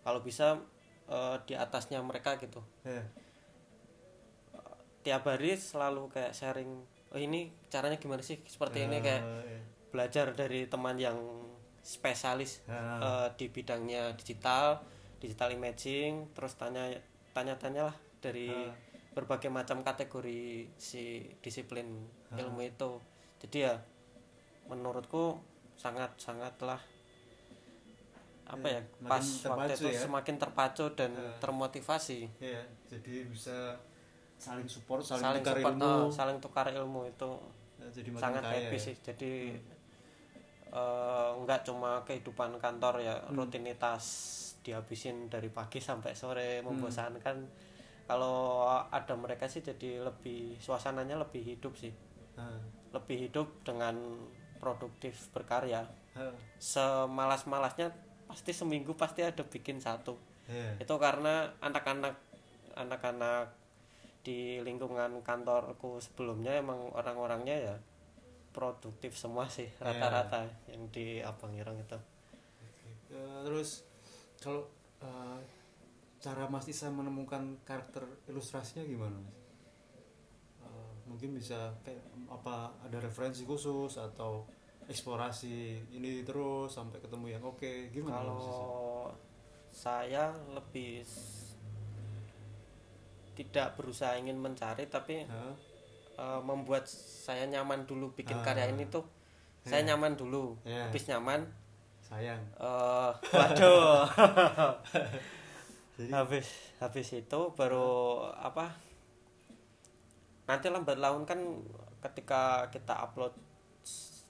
kalau 0.00 0.20
bisa 0.20 0.60
uh, 1.06 1.36
di 1.42 1.54
atasnya 1.54 1.98
mereka 2.00 2.36
gitu 2.36 2.60
ya. 2.82 3.02
tiap 5.02 5.24
hari 5.24 5.52
selalu 5.54 6.08
kayak 6.08 6.32
sharing 6.32 6.80
oh 7.10 7.18
ini 7.18 7.52
caranya 7.68 7.96
gimana 7.96 8.20
sih 8.20 8.40
seperti 8.44 8.84
ini 8.84 8.98
kayak 8.98 9.22
Oh, 9.22 9.42
iya. 9.42 9.60
belajar 9.90 10.26
dari 10.32 10.64
teman 10.64 10.96
yang 10.96 11.16
spesialis 11.78 12.64
eh, 12.66 13.28
di 13.34 13.46
bidangnya 13.46 14.12
digital 14.14 14.80
digital 15.20 15.52
imaging 15.52 16.32
terus 16.32 16.54
tanya 16.54 16.88
tanya-tanya 17.30 17.82
lah 17.86 17.96
dari 18.18 18.48
Ah. 18.48 18.72
berbagai 19.14 19.46
macam 19.46 19.78
kategori 19.80 20.66
si 20.74 21.22
disiplin 21.38 21.86
Ah. 22.28 22.40
ilmu 22.40 22.60
itu 22.60 22.98
jadi 23.44 23.58
ya 23.68 23.74
menurutku 24.66 25.36
sangat 25.76 26.10
sangatlah 26.16 26.80
apa 28.44 28.66
Ya, 28.68 28.80
ya 28.80 28.82
pas 29.04 29.24
waktu 29.44 29.72
itu 29.72 29.88
ya. 29.88 30.00
semakin 30.04 30.36
terpacu 30.36 30.84
dan 30.92 31.12
Ah. 31.16 31.36
termotivasi 31.40 32.28
Iya, 32.40 32.60
jadi 32.88 33.24
bisa 33.28 33.76
saling 34.36 34.68
support 34.68 35.00
saling, 35.00 35.24
saling 35.24 35.42
tukar 35.44 35.56
support 35.60 35.74
ilmu 35.76 35.92
eh, 35.92 36.04
saling 36.12 36.38
tukar 36.40 36.66
ilmu 36.68 37.00
itu 37.08 37.30
Ya, 37.74 37.88
jadi 37.90 38.08
sangat 38.16 38.44
kaya 38.44 38.54
happy 38.68 38.76
ya. 38.76 38.84
sih 38.84 38.94
jadi 39.00 39.32
eh, 40.70 41.30
nggak 41.40 41.60
cuma 41.64 42.02
kehidupan 42.04 42.56
kantor 42.58 42.94
ya 43.00 43.14
Hmm. 43.28 43.36
rutinitas 43.36 44.04
dihabisin 44.60 45.28
dari 45.28 45.48
pagi 45.48 45.80
sampai 45.80 46.12
sore 46.16 46.60
Hmm. 46.60 46.68
membosankan 46.72 47.36
kalau 48.04 48.64
ada 48.68 49.14
mereka 49.16 49.48
sih 49.48 49.60
jadi 49.60 50.04
lebih 50.04 50.60
suasananya 50.60 51.16
lebih 51.16 51.40
hidup 51.44 51.72
sih 51.76 51.92
Ah, 52.36 52.58
lebih 52.94 53.28
hidup 53.28 53.48
dengan 53.66 53.98
produktif 54.62 55.28
berkarya 55.34 55.82
semalas-malasnya 56.62 57.90
pasti 58.24 58.54
seminggu 58.54 58.94
pasti 58.94 59.20
ada 59.26 59.42
bikin 59.42 59.82
satu 59.82 60.14
iya. 60.48 60.78
itu 60.78 60.94
karena 60.96 61.50
anak-anak 61.60 62.14
anak-anak 62.78 63.50
di 64.24 64.62
lingkungan 64.64 65.20
kantorku 65.20 66.00
sebelumnya 66.00 66.56
emang 66.56 66.88
orang-orangnya 66.96 67.56
ya 67.58 67.76
produktif 68.54 69.18
semua 69.18 69.50
sih 69.50 69.66
Iya. 69.66 69.82
rata-rata 69.84 70.46
yang 70.70 70.88
di 70.88 71.20
Abang 71.20 71.52
Ireng 71.52 71.76
itu 71.82 71.98
Eh, 73.14 73.38
terus 73.46 73.86
kalau 74.42 74.66
eh, 74.98 75.38
cara 76.18 76.50
Mas 76.50 76.66
Isa 76.66 76.90
menemukan 76.90 77.54
karakter 77.62 78.02
ilustrasinya 78.26 78.82
gimana 78.82 79.14
Mas? 79.22 79.43
Mungkin 81.14 81.30
bisa 81.32 81.70
kayak 81.80 82.02
apa 82.26 82.74
ada 82.82 82.98
referensi 82.98 83.46
khusus 83.46 83.94
atau 83.94 84.42
eksplorasi 84.84 85.54
ini 85.94 86.20
terus 86.20 86.74
sampai 86.74 86.98
ketemu 86.98 87.26
yang 87.30 87.42
oke 87.42 87.70
gimana 87.88 88.20
kalau 88.20 89.08
saya 89.70 90.28
lebih 90.50 91.06
tidak 93.34 93.74
berusaha 93.74 94.14
ingin 94.14 94.36
mencari 94.36 94.86
tapi 94.86 95.24
Hah? 95.24 95.54
eh, 96.14 96.40
membuat 96.42 96.86
saya 96.90 97.46
nyaman 97.46 97.82
dulu 97.82 98.12
bikin 98.12 98.38
Ah. 98.38 98.44
karya 98.44 98.70
ini 98.70 98.86
tuh 98.86 99.02
saya 99.62 99.82
Iya. 99.82 99.94
nyaman 99.94 100.12
dulu 100.14 100.54
Iya. 100.62 100.86
habis 100.86 101.04
nyaman 101.08 101.40
sayang 102.04 102.42
eh 102.54 103.10
waduh 103.34 104.04
jadi 105.96 106.10
habis 106.12 106.46
habis 106.76 107.08
itu 107.10 107.40
baru 107.56 107.88
apa 108.30 108.76
nanti 110.44 110.68
lambat 110.68 110.96
laun 110.96 111.24
kan 111.24 111.40
ketika 112.00 112.42
kita 112.68 112.92
upload 113.00 113.32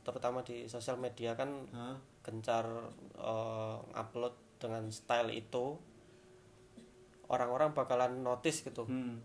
terutama 0.00 0.40
di 0.40 0.66
sosial 0.66 0.94
media 0.96 1.32
kan 1.32 1.66
Hah? 1.70 1.96
gencar 2.22 2.66
eh, 3.14 3.78
upload 3.92 4.32
dengan 4.56 4.86
style 4.88 5.30
itu 5.30 5.74
orang-orang 7.26 7.72
bakalan 7.72 8.20
notice 8.20 8.62
gitu 8.62 8.84
Hmm. 8.84 9.18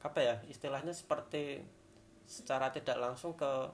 apa 0.00 0.20
ya 0.20 0.34
istilahnya 0.46 0.92
seperti 0.92 1.64
secara 2.24 2.68
tidak 2.68 2.96
langsung 2.96 3.32
ke 3.32 3.68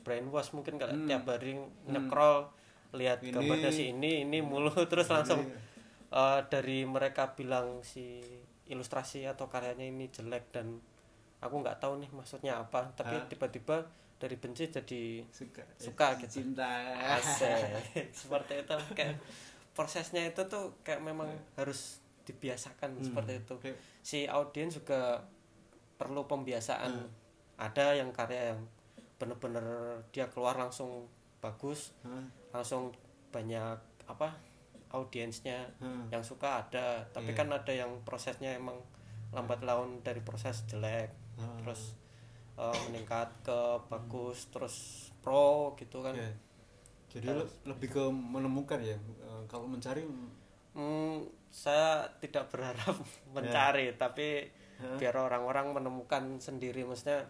brainwash 0.00 0.50
mungkin 0.50 0.78
kalau 0.78 0.94
Hmm. 0.94 1.06
tiap 1.06 1.26
hari 1.26 1.58
Hmm. 1.58 2.10
lihat 2.90 3.22
Ini- 3.22 3.30
gambarnya 3.30 3.70
si 3.70 3.90
ini 3.90 4.24
ini 4.24 4.38
mulu 4.40 4.70
terus 4.90 5.06
langsung 5.06 5.44
Jadi, 5.44 5.54
eh, 6.10 6.40
dari 6.48 6.78
mereka 6.82 7.34
bilang 7.34 7.82
si 7.82 8.18
ilustrasi 8.66 9.26
atau 9.26 9.46
karyanya 9.46 9.82
ini 9.84 10.06
jelek 10.08 10.50
dan 10.50 10.78
aku 11.40 11.54
nggak 11.58 11.76
tahu 11.78 11.96
nih 11.96 12.10
maksudnya 12.10 12.54
apa 12.58 12.84
tapi 12.92 13.16
tiba-tiba 13.26 13.80
dari 14.16 14.36
benci 14.36 14.68
jadi 14.68 15.24
suka 15.26 15.64
Suka 15.76 16.12
Eh, 16.12 16.16
gitu. 16.20 16.44
cinta 16.44 16.68
asik 17.16 17.80
seperti 18.20 18.60
itu 18.60 18.76
kayak 18.92 19.16
prosesnya 19.70 20.22
itu 20.22 20.44
tuh 20.44 20.76
kayak 20.80 21.00
memang 21.00 21.28
harus 21.54 21.98
dibiasakan 22.22 22.94
Hmm. 22.94 23.02
seperti 23.02 23.32
itu 23.38 23.54
si 24.00 24.18
audiens 24.24 24.74
juga 24.74 25.24
perlu 25.96 26.24
pembiasaan 26.24 26.92
Hmm. 26.94 27.08
ada 27.56 27.92
yang 27.92 28.08
karya 28.10 28.52
yang 28.52 28.60
bener-bener 29.16 29.64
dia 30.10 30.28
keluar 30.28 30.54
langsung 30.54 31.08
bagus 31.38 31.96
hah? 32.02 32.20
langsung 32.52 32.92
banyak 33.30 33.76
apa 34.06 34.36
audiensnya 34.90 35.64
Hah? 35.78 36.04
yang 36.10 36.20
suka 36.20 36.60
ada 36.60 37.00
tapi 37.08 37.32
Iya. 37.32 37.38
kan 37.38 37.48
ada 37.48 37.72
yang 37.72 37.92
prosesnya 38.02 38.52
emang 38.52 38.76
lambat 39.30 39.62
laun 39.62 40.02
dari 40.02 40.18
proses 40.20 40.66
jelek 40.66 41.08
Hah? 41.40 41.56
terus 41.60 41.96
eh, 42.54 42.76
meningkat 42.86 43.28
ke 43.40 43.58
bagus 43.88 44.46
terus 44.48 44.76
pro 45.20 45.72
gitu 45.74 46.00
kan 46.00 46.12
Iya. 46.12 46.32
jadi 47.08 47.26
le- 47.34 47.52
lebih 47.64 47.88
ke 47.90 48.02
menemukan 48.06 48.78
ya 48.78 48.96
Eh, 48.96 49.42
kalau 49.46 49.64
mencari 49.64 50.04
Hmm, 50.70 51.26
saya 51.50 52.06
tidak 52.22 52.46
berharap 52.48 52.94
mencari 53.34 53.90
tapi 53.96 54.46
Hah? 54.78 54.96
biar 54.96 55.18
orang-orang 55.18 55.74
menemukan 55.74 56.38
sendiri 56.38 56.84
maksudnya 56.84 57.26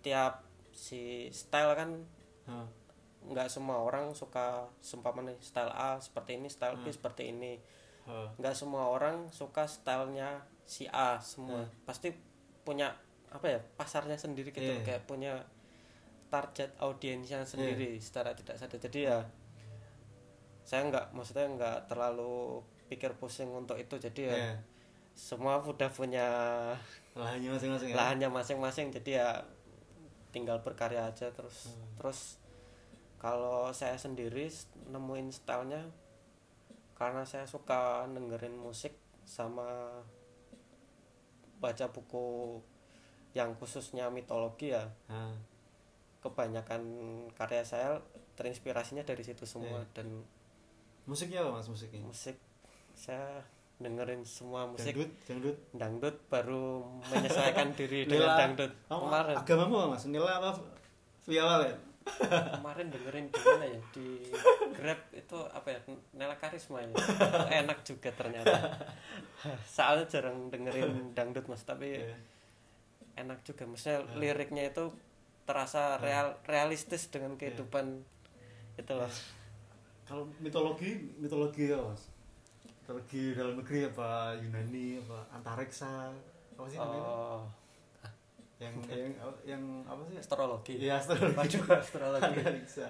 tiap 0.00 0.46
si 0.70 1.26
style 1.28 1.74
kan 1.74 1.90
hah? 2.46 2.66
nggak 3.26 3.50
semua 3.50 3.82
orang 3.82 4.14
suka 4.14 4.70
seumpama 4.78 5.18
nih 5.20 5.34
style 5.40 5.68
A 5.68 5.98
seperti 5.98 6.38
ini 6.38 6.46
style 6.46 6.78
B 6.78 6.86
Hmm. 6.86 6.94
seperti 6.94 7.22
ini 7.28 7.58
hah? 8.06 8.30
nggak 8.38 8.54
semua 8.54 8.86
orang 8.86 9.26
suka 9.30 9.66
stylenya 9.66 10.38
si 10.62 10.86
A 10.86 11.18
semua 11.18 11.66
Hmm. 11.66 11.70
pasti 11.82 12.14
punya 12.62 12.94
apa 13.36 13.46
ya 13.46 13.60
pasarnya 13.76 14.16
sendiri 14.16 14.48
gitu 14.48 14.64
Iya. 14.64 14.82
kayak 14.82 15.02
punya 15.04 15.34
target 16.26 16.72
audiensnya 16.78 17.44
sendiri 17.44 17.96
secara 17.98 18.32
tidak 18.32 18.56
sadar 18.56 18.80
jadi 18.80 19.00
ya 19.06 19.18
saya 20.62 20.82
nggak 20.84 21.12
maksudnya 21.12 21.46
nggak 21.48 21.78
terlalu 21.86 22.58
pikir 22.86 23.14
pusing 23.14 23.46
untuk 23.48 23.76
itu 23.76 23.94
jadi 23.96 24.22
ya 24.24 24.34
Iya. 24.34 24.54
semua 25.12 25.56
udah 25.58 25.88
punya 25.88 26.26
lahannya 27.12 27.50
masing-masing 27.50 27.88
ya 27.88 27.94
lahannya 27.94 28.28
masing-masing 28.28 28.86
jadi 28.92 29.10
ya 29.16 29.28
tinggal 30.28 30.60
berkarya 30.60 31.06
aja 31.06 31.30
terus 31.30 31.70
Hmm. 31.70 31.94
terus 31.96 32.20
kalau 33.16 33.70
saya 33.70 33.96
sendiri 33.96 34.50
nemuin 34.86 35.30
stylenya 35.30 35.88
karena 36.92 37.22
saya 37.22 37.44
suka 37.44 38.04
dengerin 38.06 38.52
musik 38.54 38.92
sama 39.22 39.88
baca 41.56 41.88
buku 41.88 42.60
yang 43.36 43.52
khususnya 43.54 44.08
mitologi 44.08 44.72
ya. 44.72 44.88
Hah? 45.06 45.36
kebanyakan 46.16 46.82
karya 47.38 47.62
saya 47.62 48.02
terinspirasinya 48.34 49.06
dari 49.06 49.22
situ 49.22 49.46
semua 49.46 49.78
Iya. 49.78 49.94
dan 49.94 50.26
musiknya 51.06 51.38
apa 51.38 51.54
mas 51.54 51.70
musiknya 51.70 52.02
musik. 52.02 52.34
Saya 52.98 53.46
dengerin 53.78 54.26
semua 54.26 54.66
musik. 54.66 54.90
Dangdut 54.90 55.12
dangdut. 55.22 55.56
Dangdut 55.70 56.16
baru 56.26 56.82
menyesuaikan 57.06 57.70
diri 57.78 58.10
dengan 58.10 58.34
dangdut. 58.42 58.72
Oh, 58.90 59.06
kemarin. 59.06 59.36
Agamamu 59.38 59.74
apa 59.78 59.86
mas? 59.94 60.04
Nila 60.10 60.32
apa 60.34 60.50
via 61.30 61.46
ya 61.62 61.76
kemarin 62.58 62.86
dengerin 62.90 63.26
di 63.30 63.38
mana 63.42 63.66
ya? 63.66 63.80
Di 63.94 64.06
grab 64.74 65.00
itu 65.14 65.38
apa 65.46 65.68
ya? 65.70 65.78
Nela 66.10 66.34
Karisma 66.34 66.82
ya. 66.82 66.90
Enak 67.62 67.86
juga 67.86 68.10
ternyata. 68.10 68.54
Soalnya 69.62 70.10
jarang 70.10 70.50
dengerin 70.50 71.14
dangdut 71.14 71.46
mas 71.46 71.62
tapi 71.62 72.02
Iya. 72.02 72.18
Enak 73.16 73.42
juga. 73.42 73.64
Maksudnya 73.64 74.04
liriknya 74.16 74.70
itu 74.70 74.92
terasa 75.48 75.96
real 75.98 76.36
realistis 76.46 77.08
dengan 77.10 77.38
kehidupan 77.38 78.02
itu 78.76 78.92
loh 78.92 79.08
kalau 80.06 80.22
mitologi 80.38 81.10
mitologi 81.18 81.74
ya 81.74 81.82
mas? 81.82 82.06
Mitologi 82.62 83.34
dalam 83.34 83.58
negeri 83.58 83.90
apa 83.90 84.38
Yunani 84.38 85.02
apa 85.02 85.18
antariksa? 85.34 86.14
Apa 86.54 86.66
sih 86.70 86.78
namanya 86.78 87.02
oh. 87.02 87.42
Yang 88.62 88.74
yang 88.88 89.12
yang 89.42 89.62
apa 89.82 90.06
sih? 90.06 90.16
Astrologi. 90.22 90.74
Iya 90.78 91.02
astrologi. 91.02 91.34
Waduh, 91.34 91.64
astrologi. 91.82 92.38
Antariksa. 92.38 92.86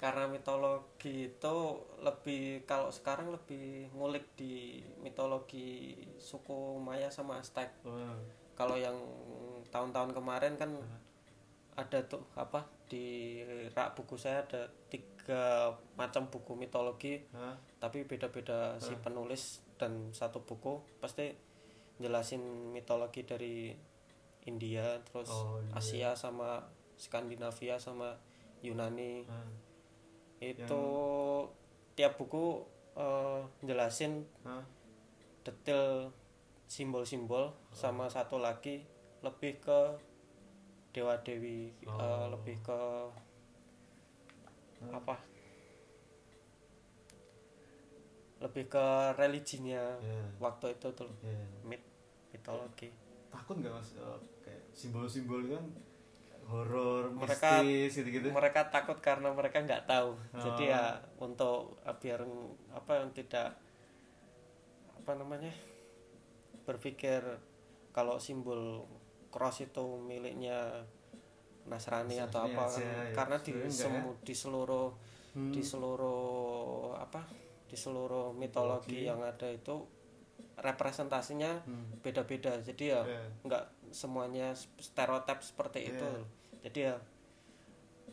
Karena 0.00 0.24
mitologi 0.24 1.36
itu 1.36 1.56
lebih 2.00 2.64
kalau 2.64 2.88
sekarang 2.88 3.28
lebih 3.28 3.92
ngulik 3.92 4.32
di 4.32 4.80
mitologi 5.04 6.00
suku 6.16 6.80
Maya 6.80 7.12
sama 7.12 7.44
Aztec. 7.44 7.68
Oh, 7.84 8.16
kalau 8.56 8.80
yang 8.80 8.96
tahun-tahun 9.74 10.14
kemarin 10.14 10.54
kan 10.54 10.70
ada 11.74 11.98
tuh 12.06 12.22
apa 12.38 12.62
di 12.86 13.42
rak 13.74 13.98
buku 13.98 14.14
saya 14.14 14.46
ada 14.46 14.62
tiga 14.86 15.74
macam 15.98 16.30
buku 16.30 16.54
mitologi 16.54 17.18
hah? 17.34 17.58
tapi 17.82 18.06
beda-beda 18.06 18.78
si 18.78 18.94
penulis 19.02 19.42
dan 19.74 20.14
satu 20.14 20.38
buku 20.40 20.78
pasti 21.02 21.34
jelasin 21.98 22.38
mitologi 22.70 23.26
dari 23.26 23.74
India 24.44 24.94
terus 25.02 25.26
Oh, 25.26 25.58
iya. 25.58 25.74
Asia 25.74 26.10
sama 26.14 26.62
Skandinavia 26.94 27.74
sama 27.74 28.14
Yunani 28.62 29.26
hah? 29.26 29.48
itu 30.38 30.84
tiap 31.92 32.14
buku 32.14 32.62
eh, 32.94 33.42
jelasin 33.62 34.22
hah? 34.44 34.62
detail 35.42 36.14
simbol-simbol 36.64 37.50
sama 37.74 38.06
satu 38.06 38.38
lagi 38.38 38.86
lebih 39.24 39.56
ke 39.58 39.80
dewa 40.92 41.16
dewi 41.18 41.72
Oh. 41.88 42.28
lebih 42.30 42.60
ke 42.60 42.80
apa? 44.86 45.16
Lebih 48.38 48.64
ke 48.68 48.86
religinya. 49.16 49.96
Ya, 49.98 50.20
waktu 50.36 50.76
itu 50.76 50.88
tuh 50.92 51.08
ya. 51.18 51.32
mit 51.64 51.80
mitologi. 52.30 52.92
Takut 53.32 53.56
nggak 53.56 53.72
mas? 53.72 53.96
Eh, 53.96 54.18
kayak 54.44 54.62
simbol-simbol 54.70 55.40
kan 55.48 55.64
horor 56.44 57.08
Mereka- 57.16 57.64
mistis 57.64 57.96
gitu-gitu. 57.96 58.28
mereka 58.28 58.68
takut 58.68 59.00
karena 59.00 59.32
mereka 59.32 59.58
nggak 59.58 59.88
tahu. 59.88 60.12
Jadi 60.36 60.68
Oh. 60.68 60.72
ya 60.76 60.84
untuk 61.16 61.58
eh, 61.82 61.96
biar 61.96 62.20
apa 62.70 62.92
yang 63.00 63.10
tidak 63.10 63.56
apa 64.94 65.12
namanya 65.14 65.52
berpikir 66.64 67.20
kalau 67.90 68.16
simbol 68.16 68.84
cross 69.34 69.58
itu 69.60 69.82
miliknya 69.98 70.86
Nasrani 71.64 72.20
atau 72.20 72.44
apa 72.44 72.68
aja, 72.68 72.78
ya. 72.78 73.10
karena 73.12 73.36
di 73.36 73.50
semu 73.66 74.14
di 74.22 74.30
seluruh 74.32 74.94
Hmm. 75.34 75.50
di 75.50 75.66
seluruh 75.66 76.94
apa 76.94 77.26
di 77.66 77.74
seluruh 77.74 78.30
mitologi 78.30 78.94
Mitologi. 78.94 79.02
yang 79.02 79.18
ada 79.18 79.50
itu 79.50 79.82
representasinya 80.54 81.58
Hmm. 81.66 81.90
beda-beda 81.98 82.54
jadi 82.62 82.84
ya 82.94 83.00
Ya. 83.02 83.22
nggak 83.42 83.64
semuanya 83.90 84.54
stereotip 84.78 85.42
seperti 85.42 85.90
itu 85.90 86.06
Iya. 86.06 86.22
jadi 86.62 86.80
ya 86.84 86.94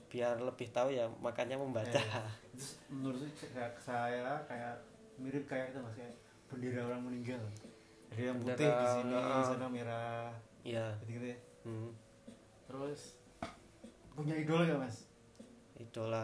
biar 0.10 0.42
lebih 0.42 0.68
tahu 0.70 0.92
ya 0.92 1.06
makanya 1.22 1.56
membaca. 1.56 2.01
Terus 2.51 2.82
menurut 2.90 3.22
saya 3.32 3.48
kayak, 3.48 3.74
saya 3.80 4.34
kayak 4.44 4.75
mirip 5.16 5.46
kayak 5.46 5.70
itu 5.70 5.80
mas 5.80 5.94
kayak 5.94 6.16
bendera 6.50 6.82
orang 6.84 7.01
meninggal 7.01 7.40
jadi 8.10 8.28
yang 8.28 8.38
putih 8.42 8.66
di 8.68 8.88
sini 8.90 9.13
heeh. 9.13 9.44
sana 9.46 9.68
merah 9.70 10.34
Iya. 10.62 10.94
Gitu, 11.06 11.18
-gitu 11.18 11.25
ya 11.34 11.38
hmm, 11.65 11.89
terus 12.70 13.18
punya 14.12 14.36
idola 14.38 14.63
gak 14.68 14.82
mas? 14.86 14.98
Idola. 15.77 16.24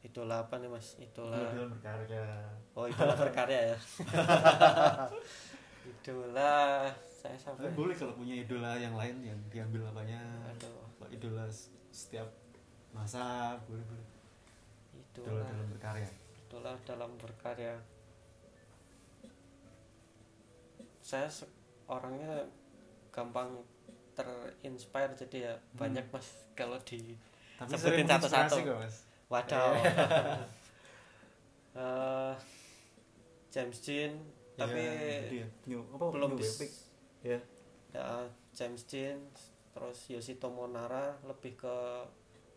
Idola 0.00 0.36
apa 0.46 0.54
nih 0.56 0.70
mas? 0.72 0.96
Idola. 0.96 1.36
Idola 1.36 1.66
berkarya. 1.76 2.24
Oh 2.72 2.84
idola 2.88 3.14
berkarya 3.18 3.60
ya? 3.74 3.78
Idola. 5.90 6.54
Saya 7.04 7.36
tapi 7.36 7.68
sampai 7.68 7.76
boleh 7.76 7.92
kalau 7.92 8.16
punya 8.16 8.32
idola 8.40 8.80
yang 8.80 8.96
lain 8.96 9.20
yang 9.20 9.40
diambil 9.52 9.92
apanya 9.92 10.20
aduh. 10.48 10.88
Idola 11.12 11.44
setiap 11.92 12.28
masa 12.96 13.56
boleh 13.68 13.84
boleh. 13.84 14.06
Idola. 14.96 15.28
Idola 15.28 15.44
dalam 15.44 15.66
berkarya. 15.68 16.08
Idola 16.48 16.72
dalam 16.88 17.10
berkarya. 17.20 17.74
Saya 21.04 21.28
orangnya 21.90 22.46
gampang 23.10 23.50
terinspire 24.14 25.12
jadi 25.14 25.36
ya 25.50 25.54
banyak 25.74 26.06
mas 26.10 26.26
kalau 26.54 26.78
di 26.86 27.14
tapi 27.60 27.76
Sebutin 27.76 28.08
satu-satu. 28.08 28.56
Waduh. 29.28 29.74
Eh, 31.70 32.34
James 33.54 33.78
Dean 33.78 34.18
tapi 34.58 34.82
Iya, 34.82 35.22
itu 35.22 35.26
dia. 35.30 35.46
New, 35.70 35.80
apa, 35.94 36.04
belum 36.10 36.30
new 36.34 36.38
bis- 36.42 36.58
epic 36.58 36.70
ya 37.22 37.38
James 38.50 38.82
Dean 38.90 39.22
terus 39.70 40.10
Yoshito 40.10 40.50
Monara 40.50 41.14
lebih 41.22 41.54
ke 41.54 41.76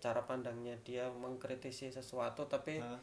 cara 0.01 0.25
pandangnya 0.25 0.73
dia 0.81 1.07
mengkritisi 1.13 1.93
sesuatu 1.93 2.49
tapi 2.49 2.81
Nah, 2.81 2.97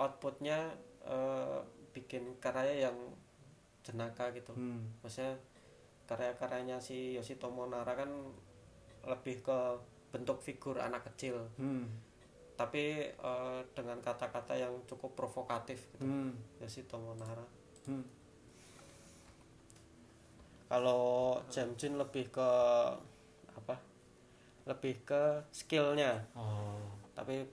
outputnya 0.00 0.72
eh, 1.04 1.60
bikin 1.92 2.40
karya 2.40 2.88
yang 2.90 2.96
jenaka 3.84 4.32
gitu 4.32 4.56
hmm. 4.56 5.04
maksudnya 5.04 5.36
karya-karyanya 6.04 6.76
si 6.78 7.12
Yoshito 7.12 7.48
Monara 7.48 7.92
kan 7.92 8.10
lebih 9.04 9.40
ke 9.40 9.58
bentuk 10.10 10.38
figur 10.38 10.76
anak 10.76 11.04
kecil 11.06 11.36
Hmm. 11.56 11.84
tapi 12.54 12.84
eh, 13.10 13.60
dengan 13.72 13.98
kata-kata 13.98 14.54
yang 14.54 14.72
cukup 14.84 15.12
provokatif 15.14 15.88
gitu 15.90 16.04
Hmm. 16.04 16.32
Yoshito 16.58 16.96
Monara 16.96 17.44
Hmm. 17.84 18.04
kalau 20.64 21.36
Dean 21.50 21.94
lebih 21.94 22.30
ke 22.30 22.50
apa 23.54 23.76
lebih 24.64 25.04
ke 25.04 25.22
skillnya 25.50 26.24
oh 26.34 26.80
tapi 27.12 27.44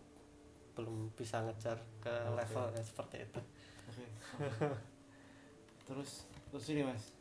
belum 0.73 1.11
bisa 1.13 1.43
ngejar 1.43 1.75
ke 1.99 2.09
Oke. 2.09 2.35
level 2.39 2.65
seperti 2.79 3.17
itu 3.21 3.41
oke 3.85 4.05
terus 5.87 6.23
terus 6.49 6.65
ini 6.71 6.81
mas 6.81 7.11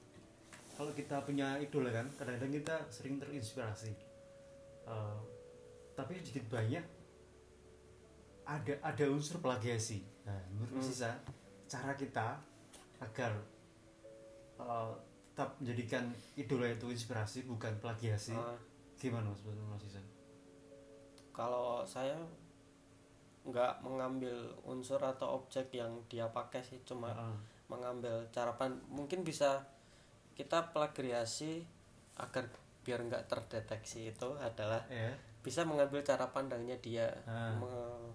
kalau 0.81 0.97
kita 0.97 1.21
punya 1.21 1.61
idola 1.61 1.93
kan 1.93 2.09
kadang-kadang 2.17 2.57
kita 2.57 2.77
sering 2.89 3.21
terinspirasi. 3.21 3.93
Eh, 4.89 5.19
tapi 5.93 6.17
sedikit 6.17 6.57
banyak 6.57 6.81
ada 8.49 8.73
ada 8.81 9.05
unsur 9.13 9.45
plagiasi. 9.45 10.01
Nah 10.25 10.41
menurut 10.49 10.81
Hmm. 10.81 10.89
Isa 10.89 11.13
cara 11.69 11.93
kita 11.93 12.41
agar 12.97 13.37
eh, 14.57 14.93
tetap 15.37 15.53
menjadikan 15.61 16.05
idola 16.33 16.73
itu 16.73 16.89
inspirasi 16.89 17.45
bukan 17.45 17.77
plagiasi 17.77 18.33
Eh, 18.33 18.57
gimana 18.97 19.29
mas? 19.29 19.41
Mas 19.45 19.85
Isa 19.85 20.01
kalau 21.31 21.85
saya 21.85 22.17
nggak 23.45 23.81
mengambil 23.81 24.53
unsur 24.65 25.01
atau 25.01 25.41
objek 25.41 25.73
yang 25.73 25.89
dia 26.13 26.29
pakai 26.29 26.61
sih 26.61 26.81
cuma 26.85 27.09
Heeh. 27.13 27.37
mengambil 27.73 28.21
cara 28.29 28.53
pan 28.53 28.77
mungkin 28.93 29.25
bisa 29.25 29.65
kita 30.41 30.73
plagiasi 30.73 31.61
agar 32.17 32.49
biar 32.81 33.01
nggak 33.03 33.29
terdeteksi 33.29 34.09
itu 34.09 34.29
adalah 34.41 34.81
ya 34.89 35.13
bisa 35.41 35.65
mengambil 35.65 36.01
cara 36.01 36.25
pandangnya 36.29 36.77
dia 36.79 37.09
Ah. 37.25 37.53
Me- 37.55 38.13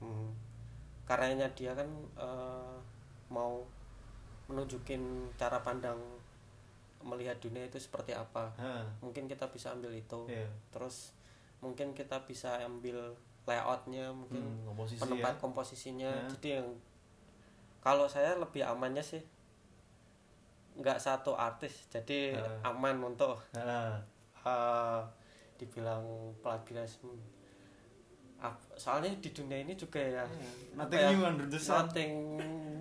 hmm, 0.00 0.28
karyanya 1.04 1.48
dia 1.52 1.72
kan 1.72 1.88
eh, 2.14 2.76
mau 3.28 3.64
menunjukin 4.48 5.00
cara 5.34 5.60
pandang 5.60 5.96
melihat 7.02 7.34
dunia 7.40 7.64
itu 7.64 7.76
seperti 7.76 8.12
apa 8.12 8.52
Heeh. 8.54 8.84
mungkin 9.00 9.24
kita 9.26 9.48
bisa 9.48 9.72
ambil 9.72 9.90
itu 9.90 10.28
Iya. 10.28 10.46
terus 10.70 11.16
mungkin 11.58 11.92
kita 11.92 12.20
bisa 12.22 12.60
ambil 12.60 13.16
layoutnya 13.42 14.12
mungkin 14.12 14.38
Hmm, 14.38 14.68
komposisi 14.68 15.00
penempat 15.00 15.34
ya. 15.34 15.40
komposisinya 15.40 16.10
Ya. 16.12 16.28
jadi 16.36 16.48
yang 16.60 16.68
kalau 17.80 18.06
saya 18.06 18.38
lebih 18.38 18.62
amannya 18.62 19.02
sih 19.02 19.18
nggak 20.74 20.96
satu 20.96 21.32
artis 21.32 21.84
jadi 21.86 22.32
Ya. 22.32 22.48
aman 22.64 22.96
untuk 23.04 23.36
Heeh. 23.52 23.92
eh, 24.42 25.00
dibilang 25.56 26.02
plagiarisme 26.40 27.12
soalnya 28.74 29.14
di 29.16 29.30
dunia 29.30 29.62
ini 29.62 29.78
juga 29.78 30.02
ya 30.02 30.26
Nothing 30.74 30.82
apa 30.82 30.94
ya, 30.98 31.08
new 31.14 31.22
under 31.22 31.46
the 31.46 31.60
sun. 31.60 31.86
nothing 31.86 32.12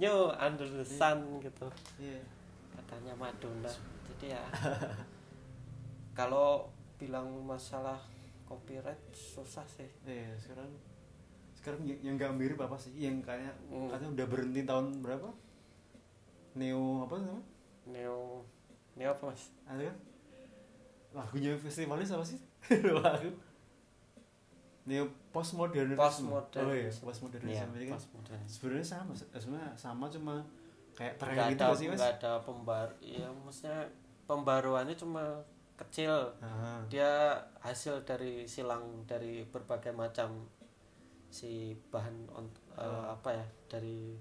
new 0.01 0.19
under 0.33 0.65
the 0.65 0.81
sun 0.81 1.17
gitu 1.37 1.69
Iya. 1.97 2.17
katanya 2.73 3.13
Madonna 3.13 3.69
jadi 4.09 4.33
ya 4.33 4.43
kalau 6.17 6.65
bilang 6.97 7.29
masalah 7.41 7.97
copyright 8.45 8.99
susah 9.13 9.63
sih 9.63 9.87
Iya, 10.01 10.33
sekarang 10.37 10.69
sekarang 11.53 11.81
yang, 11.85 12.17
nggak 12.17 12.33
mirip 12.33 12.57
apa 12.57 12.73
sih? 12.73 12.89
Yang 12.97 13.21
kayak 13.21 13.53
Hmm. 13.69 13.85
katanya 13.85 14.17
udah 14.17 14.25
berhenti 14.27 14.61
tahun 14.65 15.05
berapa? 15.05 15.29
Neo 16.57 17.05
apa 17.05 17.21
namanya? 17.21 17.45
Neo 17.83 18.45
neo 18.93 19.09
apa 19.09 19.23
mas 19.27 19.49
Ada 19.65 19.83
kan? 19.85 19.97
Lagunya 21.11 21.51
festivalis 21.55 22.09
apa 22.09 22.23
sih? 22.23 22.39
Lagu 22.97 23.29
Neo 24.81 25.05
postmodernism. 25.29 25.93
Postmodernism. 25.95 26.65
Oh 26.65 26.73
iya, 26.73 26.89
postmodernism. 26.89 27.53
Iya, 27.53 27.63
Jadi 27.69 27.85
kan 27.85 27.95
postmodern. 27.95 28.41
sebenarnya 28.43 28.85
sama, 28.87 29.11
sebenarnya 29.13 29.71
sama 29.75 30.05
cuma 30.09 30.35
kayak 30.91 31.15
tren 31.15 31.37
gitu 31.53 31.61
ada 31.63 31.71
sih 31.71 31.87
mas? 31.87 31.95
nggak 31.95 32.13
ada 32.19 32.33
pembar 32.41 32.87
ya 32.99 33.23
maksudnya 33.31 33.79
pembaruannya 34.25 34.91
cuma 34.93 35.39
kecil 35.77 36.11
Ah, 36.37 36.83
dia 36.85 37.31
hasil 37.57 38.03
dari 38.03 38.43
silang 38.43 38.83
dari 39.05 39.47
berbagai 39.47 39.89
macam 39.91 40.45
si 41.27 41.71
bahan 41.87 42.27
on, 42.29 42.43
eh, 42.75 42.83
Oh. 42.83 43.15
apa 43.15 43.31
ya 43.31 43.45
dari 43.67 44.19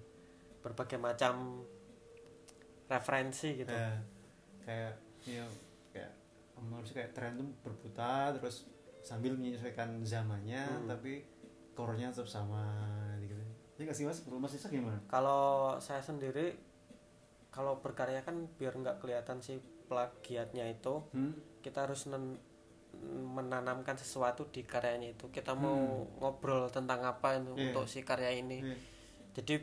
berbagai 0.62 0.94
macam 0.96 1.64
referensi 2.90 3.55
gitu 3.57 3.70
Ya, 3.70 3.94
kayak 4.61 4.92
ya 5.22 5.44
kayak 5.88 6.11
menurut 6.59 6.83
saya 6.83 6.96
kayak 7.00 7.12
tren 7.12 7.33
tuh 7.37 7.46
berputar 7.62 8.35
terus 8.35 8.66
sambil 9.00 9.33
menyesuaikan 9.33 10.03
zamannya 10.03 10.61
Hmm. 10.61 10.85
tapi 10.87 11.24
core-nya 11.72 12.11
tetap 12.11 12.29
sama 12.29 12.66
gitu. 13.18 13.33
Ya 13.79 13.83
nggak 13.83 13.96
sih 13.96 14.05
mas? 14.05 14.20
Mas 14.26 14.53
Isa 14.53 14.68
gimana? 14.68 14.98
kalau 15.07 15.40
saya 15.79 16.03
sendiri 16.03 16.59
kalau 17.48 17.79
berkarya 17.79 18.20
kan 18.20 18.37
biar 18.55 18.74
nggak 18.74 18.98
kelihatan 18.98 19.38
si 19.38 19.57
plagiatnya 19.87 20.68
itu 20.68 21.00
Hmm? 21.09 21.33
kita 21.61 21.83
harus 21.83 22.05
menanamkan 23.24 23.96
sesuatu 23.96 24.46
di 24.46 24.62
karyanya 24.62 25.11
itu 25.11 25.26
kita 25.29 25.55
mau 25.55 25.79
ngobrol 26.16 26.68
tentang 26.68 27.00
apa 27.03 27.35
itu 27.35 27.50
Iya. 27.50 27.62
untuk 27.66 27.85
si 27.87 28.00
karya 28.00 28.35
ini 28.35 28.61
Iya. 28.61 28.76
jadi 29.33 29.55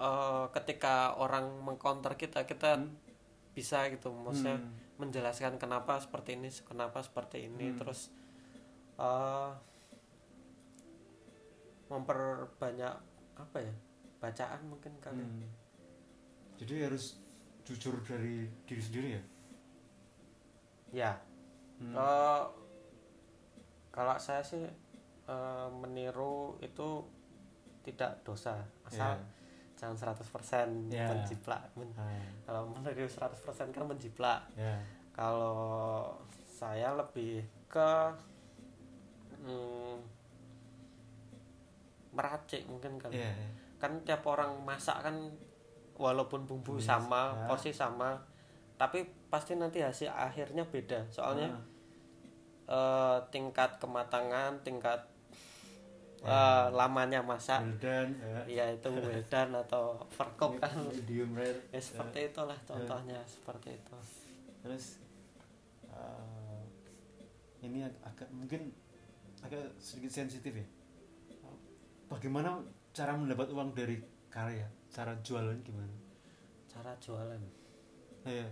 eh, 0.00 0.44
ketika 0.50 1.12
orang 1.14 1.60
mengcounter 1.60 2.16
kita 2.16 2.42
kita 2.42 2.80
Hmm? 2.80 2.96
bisa 3.50 3.84
gitu 3.90 4.08
maksudnya 4.10 4.56
Hmm. 4.56 4.72
menjelaskan 4.96 5.58
kenapa 5.58 5.98
seperti 5.98 6.34
ini 6.34 6.48
kenapa 6.62 7.02
seperti 7.02 7.44
ini 7.44 7.70
Hmm. 7.70 7.78
terus 7.78 8.08
eh, 8.96 9.50
memperbanyak 11.88 12.94
apa 13.34 13.58
ya 13.58 13.74
bacaan 14.18 14.60
mungkin 14.64 14.92
kali 14.98 15.20
Hmm. 15.20 15.48
Jadi 16.56 16.84
harus 16.84 17.16
jujur 17.64 18.04
dari 18.04 18.44
diri 18.64 18.82
sendiri 18.82 19.08
ya. 19.10 19.22
ya 20.92 21.12
Hmm. 21.80 21.96
Eh, 21.96 22.44
kalau 23.90 24.16
saya 24.16 24.40
sih 24.40 24.68
eh, 25.26 25.68
meniru 25.72 26.60
itu 26.60 27.06
tidak 27.80 28.20
dosa 28.20 28.60
asal 28.84 29.16
Ya. 29.16 29.39
Jangan 29.80 29.96
100% 29.96 30.92
Ya. 30.92 31.08
menjiplak 31.08 31.72
Men- 31.72 31.96
Ah, 31.96 32.12
kalau 32.44 32.68
meniru 32.68 33.08
100% 33.08 33.32
kan 33.70 33.82
menjiplak 33.82 34.44
ya. 34.54 34.76
kalau 35.10 36.12
saya 36.46 36.92
lebih 36.92 37.40
ke 37.64 37.90
mm, 39.40 39.96
meracik 42.12 42.66
mungkin 42.66 42.98
kali 42.98 43.16
Iya. 43.16 43.32
kan 43.78 43.96
tiap 44.02 44.20
orang 44.26 44.60
masak 44.60 45.00
kan 45.00 45.16
walaupun 45.94 46.44
bumbu 46.44 46.76
Bumbunya 46.76 46.84
sama 46.86 47.32
sama. 47.32 47.46
porsi 47.46 47.70
sama 47.72 48.10
tapi 48.76 49.00
pasti 49.28 49.54
nanti 49.54 49.80
hasil 49.80 50.08
akhirnya 50.10 50.64
beda 50.64 51.08
soalnya 51.08 51.48
Ah, 51.48 51.64
eh, 52.68 53.18
tingkat 53.30 53.78
kematangan 53.78 54.60
tingkat 54.60 55.00
Ya. 56.20 56.28
eh, 56.28 56.64
lamanya 56.76 57.24
masak. 57.24 57.64
Well 57.64 57.80
done, 57.80 58.12
ya. 58.20 58.40
ya 58.60 58.64
itu 58.76 58.88
done 59.32 59.52
atau 59.56 59.96
overcook 60.04 60.60
kan. 60.60 60.72
Medium 60.92 61.32
rare. 61.32 61.60
ya 61.72 61.80
seperti 61.80 62.28
itulah 62.28 62.58
contohnya 62.68 63.20
seperti 63.24 63.80
itu. 63.80 63.96
Terus 64.60 64.84
eh, 65.88 66.60
ini 67.64 67.88
ag- 67.88 68.00
agak 68.04 68.28
mungkin 68.36 68.68
agak 69.40 69.64
sedikit 69.80 70.12
sensitif 70.12 70.52
ya. 70.52 70.66
Bagaimana 72.12 72.60
cara 72.92 73.16
mendapat 73.16 73.48
uang 73.54 73.72
dari 73.72 73.96
karya? 74.28 74.68
Cara 74.92 75.16
jualan 75.24 75.56
gimana? 75.64 75.94
Cara 76.68 76.92
jualan? 77.00 77.40
Ya 78.28 78.44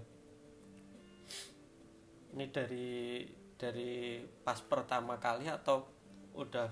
ini 2.34 2.44
dari 2.52 3.24
dari 3.56 4.22
pas 4.44 4.60
pertama 4.60 5.16
kali 5.18 5.48
atau 5.48 5.88
udah 6.36 6.68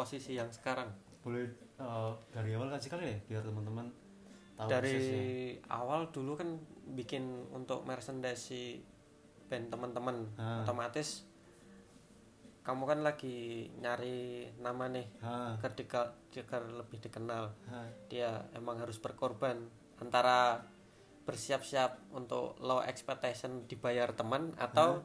posisi 0.00 0.32
yang 0.32 0.48
sekarang? 0.48 0.88
Boleh 1.20 1.44
eh, 1.76 2.12
dari 2.30 2.50
awal 2.52 2.72
kasih 2.72 2.90
kali 2.90 3.04
ya? 3.04 3.16
Biar 3.26 3.42
teman-teman 3.44 3.86
tahu 4.56 4.68
dari 4.68 4.92
prosesnya. 4.92 5.22
awal 5.70 6.00
dulu 6.08 6.32
kan 6.34 6.48
bikin 6.90 7.24
untuk 7.50 7.84
merchandise 7.84 8.80
band 9.46 9.68
teman-teman 9.68 10.16
Ah. 10.34 10.62
otomatis 10.62 11.24
kamu 12.60 12.84
kan 12.84 13.00
lagi 13.00 13.66
nyari 13.76 14.44
nama 14.56 14.84
nih 14.86 15.08
ha, 15.18 15.56
dika- 15.72 16.12
agar 16.30 16.68
lebih 16.68 17.00
dikenal. 17.00 17.48
Ha, 17.66 17.88
dia 18.06 18.46
emang 18.52 18.76
harus 18.78 19.00
berkorban 19.00 19.56
antara 19.96 20.60
bersiap-siap 21.24 22.12
untuk 22.12 22.60
low 22.60 22.84
expectation 22.84 23.64
dibayar 23.64 24.12
teman 24.12 24.52
atau 24.60 25.00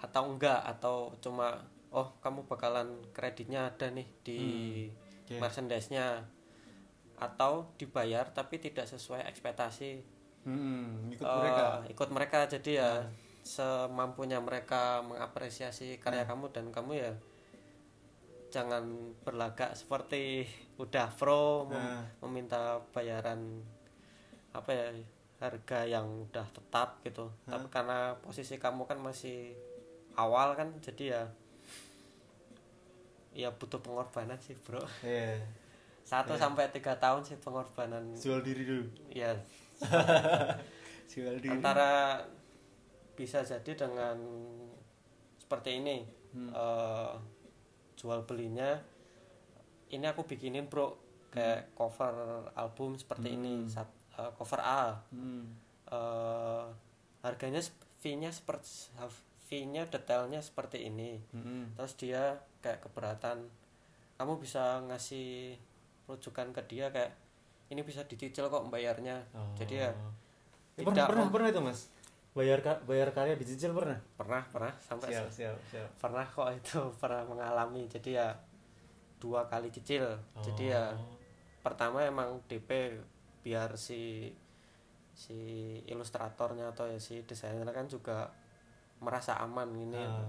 atau 0.00 0.22
enggak 0.24 0.62
atau 0.64 1.12
cuma 1.20 1.62
oh 1.90 2.12
kamu 2.18 2.44
bakalan 2.44 2.88
kreditnya 3.10 3.68
ada 3.68 3.88
nih 3.88 4.08
di 4.20 4.40
Oke. 5.24 5.36
merchandise-nya. 5.36 6.24
Atau 7.18 7.74
dibayar 7.74 8.30
tapi 8.30 8.56
tidak 8.56 8.86
sesuai 8.86 9.26
ekspektasi. 9.26 10.04
Hmm, 10.46 11.10
ikut 11.10 11.26
Eh, 11.26 11.36
mereka 11.36 11.64
ikut 11.88 12.08
mereka. 12.08 12.38
Jadi 12.46 12.78
ya 12.78 13.02
semampunya 13.42 14.38
mereka 14.38 15.02
mengapresiasi 15.02 15.98
karya 15.98 16.22
kamu 16.22 16.52
dan 16.52 16.68
kamu 16.68 16.92
ya 16.94 17.12
jangan 18.48 18.84
berlagak 19.20 19.76
seperti 19.76 20.48
udah 20.76 21.12
pro 21.12 21.66
mem- 21.66 21.76
Nah. 21.76 22.04
meminta 22.22 22.80
bayaran 22.92 23.60
apa 24.52 24.70
ya 24.70 24.88
harga 25.38 25.84
yang 25.84 26.06
udah 26.24 26.46
tetap 26.48 26.98
gitu. 27.02 27.28
Tapi 27.44 27.66
karena 27.68 28.16
posisi 28.18 28.56
kamu 28.56 28.86
kan 28.86 28.98
masih 28.98 29.52
awal 30.14 30.54
kan 30.54 30.72
jadi 30.80 31.04
ya 31.08 31.22
ya 33.30 33.50
butuh 33.50 33.78
pengorbanan 33.78 34.38
sih 34.38 34.56
bro. 34.56 34.80
Ya 35.00 35.38
satu 36.02 36.32
sampai 36.34 36.68
tiga 36.70 36.96
tahun 36.96 37.20
sih 37.20 37.36
pengorbanan. 37.36 38.14
Jual 38.14 38.40
diri 38.40 38.64
dulu. 38.64 38.88
Ya 39.08 39.36
jual 41.10 41.36
diri. 41.36 41.52
Antara 41.52 42.22
bisa 43.12 43.42
jadi 43.42 43.72
dengan 43.74 44.16
seperti 45.36 45.78
ini 45.78 45.96
Hmm. 46.28 46.52
eh, 46.52 47.12
jual 47.94 48.20
belinya 48.22 48.76
ini 49.88 50.04
aku 50.04 50.22
bikinin 50.22 50.68
bro 50.68 50.92
kayak 51.28 51.72
cover 51.72 52.12
album 52.52 52.94
seperti 52.94 53.32
ini 53.32 53.64
Hmm. 53.64 53.68
Sat- 53.70 53.96
eh, 54.14 54.30
cover 54.34 54.60
A. 54.60 54.92
Hmm. 55.08 55.56
eh, 55.88 56.64
harganya 57.18 57.64
fee-nya 57.98 58.28
seperti 58.28 58.92
fee-nya 59.48 59.88
detailnya 59.88 60.44
seperti 60.44 60.84
ini. 60.86 61.16
Hmm. 61.32 61.72
terus 61.72 61.96
dia 61.96 62.36
kayak 62.60 62.84
keberatan. 62.84 63.48
Kamu 64.20 64.36
bisa 64.36 64.84
ngasih 64.84 65.56
rujukan 66.04 66.52
ke 66.52 66.62
dia 66.68 66.92
kayak 66.92 67.16
ini 67.68 67.80
bisa 67.80 68.04
dicicil 68.04 68.48
kok 68.48 68.68
bayarnya. 68.68 69.24
Oh. 69.32 69.52
jadi 69.56 69.88
ya 69.88 69.90
tidak 70.76 70.94
pernah, 70.94 71.06
pernah, 71.08 71.26
pernah 71.32 71.48
itu 71.50 71.60
mas? 71.64 71.80
Bayar 72.36 72.60
bayar 72.86 73.08
karya 73.10 73.34
dicicil 73.34 73.72
pernah? 73.74 73.98
Pernah 74.14 74.42
pernah 74.52 74.72
sampai 74.78 75.10
siap 75.10 75.26
siap 75.32 75.56
siap. 75.72 75.88
pernah 75.98 76.22
kok 76.28 76.48
itu 76.54 76.78
pernah 77.02 77.24
mengalami. 77.26 77.88
Jadi 77.88 78.14
ya 78.14 78.30
dua 79.18 79.48
kali 79.48 79.72
cicil. 79.72 80.06
Jadi 80.44 80.70
ya 80.70 80.92
Oh. 80.94 81.16
pertama 81.64 82.04
emang 82.06 82.38
DP 82.46 83.00
biar 83.42 83.74
si 83.76 84.30
si 85.12 85.34
ilustratornya 85.90 86.70
atau 86.70 86.86
ya 86.86 87.02
si 87.02 87.26
desainer 87.26 87.66
kan 87.74 87.90
juga 87.90 88.30
merasa 88.98 89.36
aman 89.36 89.70
ini 89.72 89.98
Ah. 89.98 90.26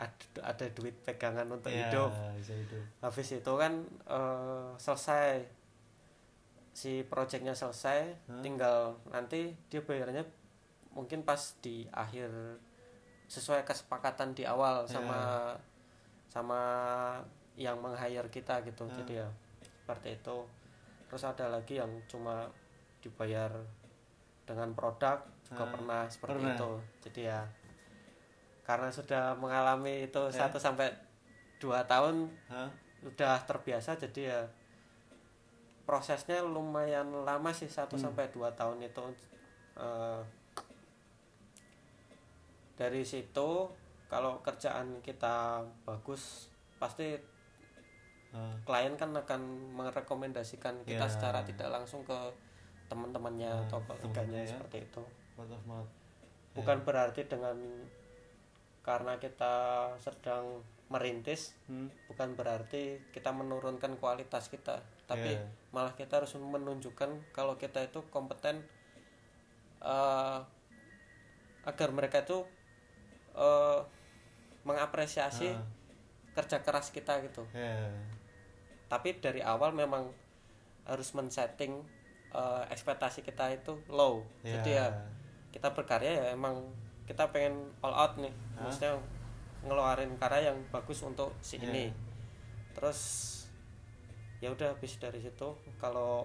ada, 0.00 0.16
ada 0.46 0.66
duit 0.70 0.96
pegangan 1.00 1.44
untuk 1.46 1.68
Ya, 1.68 1.86
hidup 1.86 2.08
bisa 2.34 2.52
hidup 2.52 2.84
habis 3.00 3.28
itu 3.30 3.52
kan 3.54 3.72
eh, 4.06 4.68
selesai 4.76 5.44
si 6.72 7.02
projectnya 7.02 7.52
selesai 7.52 7.98
Hah? 8.26 8.40
tinggal 8.40 8.96
nanti 9.06 9.52
dia 9.68 9.80
bayarnya 9.80 10.24
mungkin 10.90 11.20
pas 11.20 11.38
di 11.60 11.84
akhir 11.90 12.30
sesuai 13.26 13.62
kesepakatan 13.62 14.32
di 14.32 14.42
awal 14.42 14.82
Ya. 14.82 14.96
sama 14.96 15.18
sama 16.26 16.60
yang 17.54 17.76
meng 17.76 17.92
hire 17.92 18.26
kita 18.28 18.62
gitu 18.62 18.86
Hah. 18.86 18.96
jadi 18.96 19.12
ya 19.20 19.28
seperti 19.82 20.16
itu 20.16 20.36
terus 21.06 21.22
ada 21.22 21.50
lagi 21.50 21.76
yang 21.76 21.90
cuma 22.06 22.46
dibayar 23.00 23.50
dengan 24.46 24.72
produk 24.72 25.18
juga 25.44 25.62
Hah. 25.62 25.70
pernah 25.70 26.00
seperti 26.06 26.38
Pernah. 26.38 26.54
itu 26.54 26.70
jadi 27.04 27.20
ya 27.28 27.40
karena 28.70 28.86
sudah 28.88 29.34
mengalami 29.34 30.06
itu 30.06 30.22
Ya. 30.30 30.46
satu 30.46 30.56
sampai 30.56 30.86
dua 31.58 31.82
tahun 31.84 32.30
Hah? 32.46 32.70
udah 33.02 33.42
terbiasa 33.42 33.98
jadi 33.98 34.20
ya 34.28 34.40
prosesnya 35.82 36.38
lumayan 36.40 37.10
lama 37.20 37.50
sih 37.50 37.66
satu 37.66 37.98
Hmm. 37.98 38.04
sampai 38.06 38.30
dua 38.30 38.48
tahun 38.52 38.78
itu 38.80 39.02
Eh, 39.72 40.20
dari 42.76 43.00
situ 43.00 43.48
kalau 44.06 44.40
kerjaan 44.40 45.00
kita 45.00 45.62
bagus 45.82 46.48
pasti 46.76 47.16
Ah. 48.30 48.54
klien 48.62 48.94
kan 48.94 49.10
akan 49.10 49.40
merekomendasikan 49.74 50.84
kita 50.84 51.02
Ya. 51.02 51.08
secara 51.08 51.40
tidak 51.42 51.66
langsung 51.66 52.04
ke 52.04 52.14
teman-temannya 52.86 53.48
Ah, 53.48 53.62
atau 53.64 53.78
koleganya 53.82 54.42
ya. 54.42 54.50
seperti 54.52 54.84
itu 54.84 55.02
bukan 56.52 56.78
berarti 56.82 57.24
dengan 57.24 57.56
karena 58.80 59.16
kita 59.16 59.52
sedang 59.96 60.64
merintis 60.86 61.54
Hmm. 61.64 61.86
bukan 62.06 62.34
berarti 62.34 62.98
kita 63.10 63.30
menurunkan 63.30 63.94
kualitas 63.96 64.48
kita 64.48 64.80
tapi 65.04 65.30
Iya. 65.30 65.46
malah 65.70 65.94
kita 65.94 66.18
harus 66.18 66.34
menunjukkan 66.34 67.30
kalau 67.30 67.54
kita 67.54 67.84
itu 67.84 68.02
kompeten 68.08 68.64
eh, 69.80 70.38
agar 71.62 71.88
mereka 71.90 72.20
itu 72.20 72.42
eh, 73.32 73.80
mengapresiasi 74.62 75.48
Ah. 75.50 75.62
kerja 76.32 76.60
keras 76.60 76.90
kita 76.90 77.22
gitu 77.22 77.46
Ya. 77.52 77.88
tapi 78.86 79.16
dari 79.16 79.40
awal 79.40 79.70
memang 79.72 80.10
harus 80.84 81.12
men-setting 81.12 81.80
eh, 82.30 82.62
ekspektasi 82.68 83.20
kita 83.20 83.50
itu 83.52 83.78
low 83.88 84.26
Ya. 84.42 84.58
jadi 84.58 84.70
ya 84.72 84.86
kita 85.50 85.70
berkarya 85.70 86.12
ya 86.12 86.26
emang 86.32 86.62
kita 87.10 87.26
pengen 87.28 87.54
all 87.80 87.90
out 87.92 88.14
nih 88.16 88.30
Hah? 88.54 88.62
maksudnya 88.62 88.94
ngeluarin 89.60 90.14
karya 90.16 90.54
yang 90.54 90.58
bagus 90.70 91.02
untuk 91.02 91.34
si 91.40 91.58
Iya. 91.58 91.66
ini 91.66 91.84
terus 92.70 93.00
ya 94.38 94.48
udah 94.48 94.72
habis 94.72 94.94
dari 94.96 95.18
situ 95.18 95.48
kalau 95.76 96.24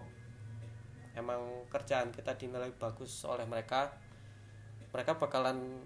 emang 1.13 1.41
kerjaan 1.67 2.11
kita 2.11 2.37
dinilai 2.37 2.69
bagus 2.71 3.25
oleh 3.25 3.43
mereka 3.43 3.91
mereka 4.91 5.17
bakalan 5.17 5.81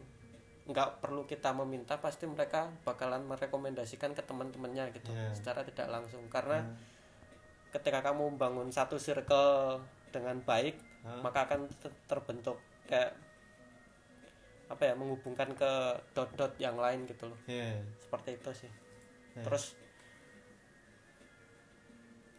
nggak 0.67 1.01
perlu 1.01 1.25
kita 1.25 1.49
meminta 1.55 1.97
pasti 1.97 2.29
mereka 2.29 2.69
bakalan 2.83 3.25
merekomendasikan 3.25 4.13
ke 4.13 4.21
teman-temannya 4.21 4.93
gitu 4.93 5.09
Iya. 5.09 5.33
secara 5.33 5.63
tidak 5.63 5.89
langsung 5.89 6.21
karena 6.29 6.61
Hmm. 6.61 6.75
ketika 7.71 8.03
kamu 8.03 8.35
membangun 8.35 8.69
satu 8.69 8.97
circle 8.97 9.81
dengan 10.09 10.37
baik 10.43 10.77
Hah? 11.01 11.21
maka 11.23 11.47
akan 11.47 11.65
ter- 11.71 11.97
terbentuk 12.05 12.57
kayak 12.85 13.13
apa 14.69 14.81
ya 14.85 14.93
menghubungkan 14.93 15.49
ke 15.57 15.71
dot-dot 16.13 16.53
yang 16.61 16.77
lain 16.77 17.03
gitu 17.09 17.25
loh 17.25 17.39
Iya. 17.49 17.81
seperti 17.97 18.37
itu 18.37 18.49
sih 18.53 18.71
Iya. 19.35 19.43
terus 19.45 19.65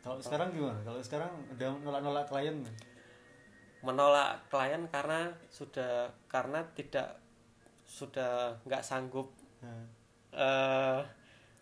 Kalau 0.01 0.17
sekarang 0.17 0.49
gimana? 0.57 0.81
Kalau 0.81 0.97
sekarang 1.05 1.29
udah 1.53 1.69
nolak-nolak 1.85 2.25
klien 2.25 2.57
menolak 3.81 4.41
klien 4.49 4.81
karena 4.89 5.29
sudah 5.49 6.09
karena 6.25 6.65
tidak 6.73 7.21
sudah 7.85 8.57
nggak 8.65 8.81
sanggup 8.81 9.29
Nah, 9.61 9.85
eh 10.33 11.01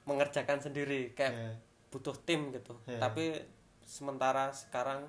mengerjakan 0.06 0.62
sendiri 0.62 1.10
kayak 1.18 1.34
iya. 1.34 1.50
butuh 1.90 2.14
tim 2.22 2.54
gitu 2.54 2.78
Iya. 2.86 3.02
tapi 3.02 3.34
sementara 3.82 4.54
sekarang 4.54 5.02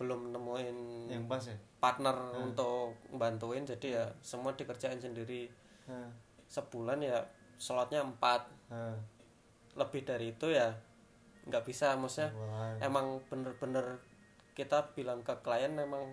belum 0.00 0.32
nemuin 0.32 0.78
Yang 1.12 1.24
pas 1.28 1.44
ya? 1.44 1.56
Partner 1.76 2.16
Hmm. 2.16 2.50
untuk 2.50 2.96
bantuin 3.12 3.62
jadi 3.62 3.88
ya 3.92 4.04
semua 4.20 4.52
dikerjain 4.52 4.98
sendiri 4.98 5.48
Nah, 5.86 6.10
sebulan 6.44 6.98
ya 6.98 7.22
slotnya 7.56 8.02
empat 8.02 8.42
nah. 8.66 8.96
lebih 9.74 10.02
dari 10.02 10.32
itu 10.32 10.50
ya 10.50 10.74
nggak 11.46 11.62
bisa 11.62 11.94
maksudnya 11.94 12.34
Wah. 12.34 12.74
emang 12.80 13.22
bener-bener 13.30 14.02
kita 14.52 14.90
bilang 14.92 15.22
ke 15.22 15.36
klien 15.40 15.70
memang 15.70 16.10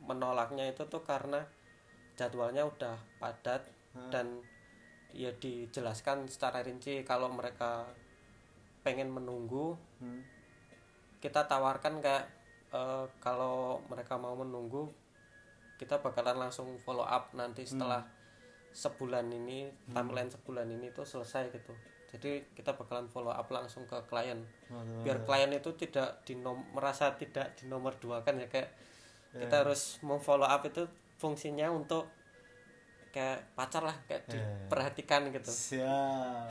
menolaknya 0.00 0.68
itu 0.68 0.86
tuh 0.86 1.02
karena 1.02 1.42
jadwalnya 2.14 2.64
udah 2.64 2.94
padat 3.18 3.66
Hmm. 3.90 4.06
dan 4.08 4.26
ya 5.10 5.34
dijelaskan 5.34 6.30
secara 6.30 6.62
rinci 6.62 7.02
kalau 7.02 7.26
mereka 7.26 7.90
pengen 8.80 9.10
menunggu 9.10 9.74
Hmm. 9.98 10.22
kita 11.18 11.44
tawarkan 11.44 11.98
kayak 11.98 12.30
eh, 12.70 13.04
kalau 13.18 13.54
mereka 13.86 14.14
mau 14.14 14.34
menunggu 14.34 14.90
kita 15.76 15.98
bakalan 15.98 16.36
langsung 16.38 16.76
follow 16.78 17.02
up 17.02 17.32
nanti 17.32 17.64
setelah 17.64 18.04
sebulan 18.70 19.26
ini 19.28 19.64
timeline 19.88 20.28
sebulan 20.28 20.68
ini 20.68 20.90
tuh 20.90 21.02
selesai 21.02 21.50
gitu 21.50 21.72
jadi 22.06 22.42
kita 22.52 22.74
bakalan 22.74 23.06
follow 23.06 23.30
up 23.30 23.46
langsung 23.48 23.82
ke 23.84 23.96
klien 24.04 24.38
Waduh, 24.68 25.02
biar 25.02 25.18
klien 25.22 25.50
itu 25.50 25.70
tidak 25.74 26.22
dinom 26.22 26.58
merasa 26.70 27.14
tidak 27.14 27.54
dinomor 27.54 27.94
dua 27.96 28.20
kan 28.20 28.36
ya 28.36 28.46
kayak 28.46 28.70
Ya. 29.30 29.46
kita 29.46 29.62
harus 29.62 30.02
memfollow 30.02 30.42
up 30.42 30.66
itu 30.66 30.90
fungsinya 31.16 31.70
untuk 31.70 32.10
kayak 33.10 33.54
pacar 33.54 33.78
lah 33.80 33.94
kayak 34.06 34.26
Ya. 34.26 34.34
diperhatikan 34.34 35.30
gitu 35.30 35.50
Siap. 35.50 36.50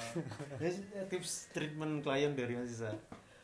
Ini 0.64 1.04
tips 1.12 1.52
treatment 1.52 2.00
klien 2.00 2.32
dari 2.32 2.56
Mas 2.56 2.72
Isa. 2.72 2.96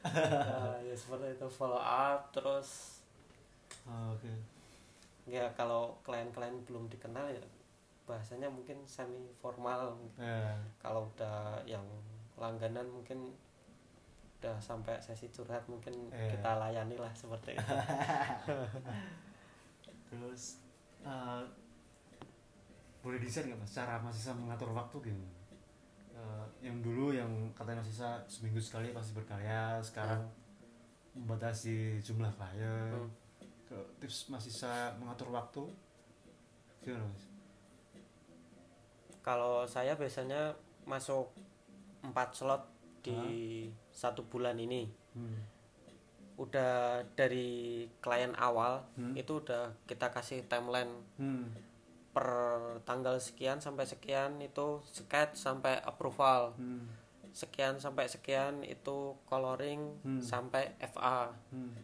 Nah, 0.06 0.78
ya 0.80 0.94
seperti 0.94 1.34
itu 1.34 1.48
follow 1.50 1.80
up 1.80 2.30
terus 2.30 2.94
Oh, 3.86 4.14
Oke. 4.14 4.30
ya 5.26 5.46
kalau 5.54 5.94
klien-klien 6.02 6.54
belum 6.66 6.88
dikenal 6.88 7.30
ya 7.30 7.42
bahasanya 8.06 8.46
mungkin 8.46 8.78
semi 8.86 9.26
formal 9.38 9.98
Ya. 10.18 10.54
kalau 10.78 11.10
udah 11.14 11.58
yang 11.66 11.86
langganan 12.38 12.86
mungkin 12.86 13.34
udah 14.38 14.54
sampai 14.62 15.02
sesi 15.02 15.30
curhat 15.30 15.66
mungkin 15.66 15.94
Iya. 16.14 16.38
kita 16.38 16.50
layani 16.56 16.96
lah 16.98 17.10
seperti 17.14 17.58
itu 17.58 17.66
Terus 20.10 20.62
eh, 21.02 21.44
boleh 23.02 23.18
desain 23.18 23.46
nggak 23.46 23.60
mas 23.60 23.72
cara 23.72 23.98
Mas 24.02 24.18
Isa 24.18 24.34
mengatur 24.34 24.70
waktu 24.72 24.98
gimana? 25.02 25.30
Eh, 26.16 26.46
yang 26.64 26.80
dulu 26.80 27.12
yang 27.12 27.28
katanya 27.52 27.84
Mas 27.84 27.92
Isa 27.92 28.24
seminggu 28.26 28.58
sekali 28.58 28.90
pasti 28.90 29.12
berkarya, 29.12 29.84
sekarang 29.84 30.24
membatasi 31.12 32.00
jumlah 32.00 32.32
klien. 32.34 32.96
Hmm. 32.96 33.12
Ke 33.66 33.76
tips 34.00 34.30
Mas 34.30 34.46
Isa 34.46 34.96
mengatur 34.96 35.30
waktu 35.30 35.64
gimana 36.80 37.02
mas? 37.04 37.24
kalau 39.20 39.66
saya 39.66 39.98
biasanya 39.98 40.54
masuk 40.86 41.34
empat 42.06 42.30
slot 42.32 42.62
di 43.02 43.66
satu 43.90 44.22
bulan 44.24 44.54
ini 44.54 44.86
Hmm. 45.18 45.42
udah 46.38 47.02
dari 47.18 47.82
klien 47.98 48.38
awal 48.38 48.86
Hmm. 48.94 49.18
itu 49.18 49.42
udah 49.42 49.74
kita 49.90 50.14
kasih 50.14 50.46
timeline 50.46 50.94
Hmm. 51.18 51.50
Per 52.16 52.30
tanggal 52.82 53.20
sekian 53.20 53.60
sampai 53.60 53.84
sekian 53.84 54.40
itu 54.40 54.80
sketch 54.88 55.36
sampai 55.36 55.84
approval 55.84 56.56
Hmm. 56.56 56.88
sekian 57.36 57.76
sampai 57.76 58.08
sekian 58.08 58.64
itu 58.64 59.20
coloring 59.28 60.00
Hmm. 60.00 60.24
sampai 60.24 60.72
FA 60.80 61.36
Hmm. 61.52 61.76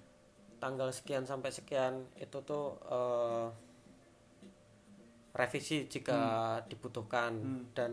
tanggal 0.58 0.88
sekian 0.90 1.28
sampai 1.28 1.52
sekian 1.52 2.08
itu 2.16 2.40
tuh 2.42 2.80
eh, 2.88 3.48
revisi 5.34 5.84
jika 5.86 6.20
dibutuhkan 6.66 7.36
Hmm. 7.36 7.64
dan 7.72 7.92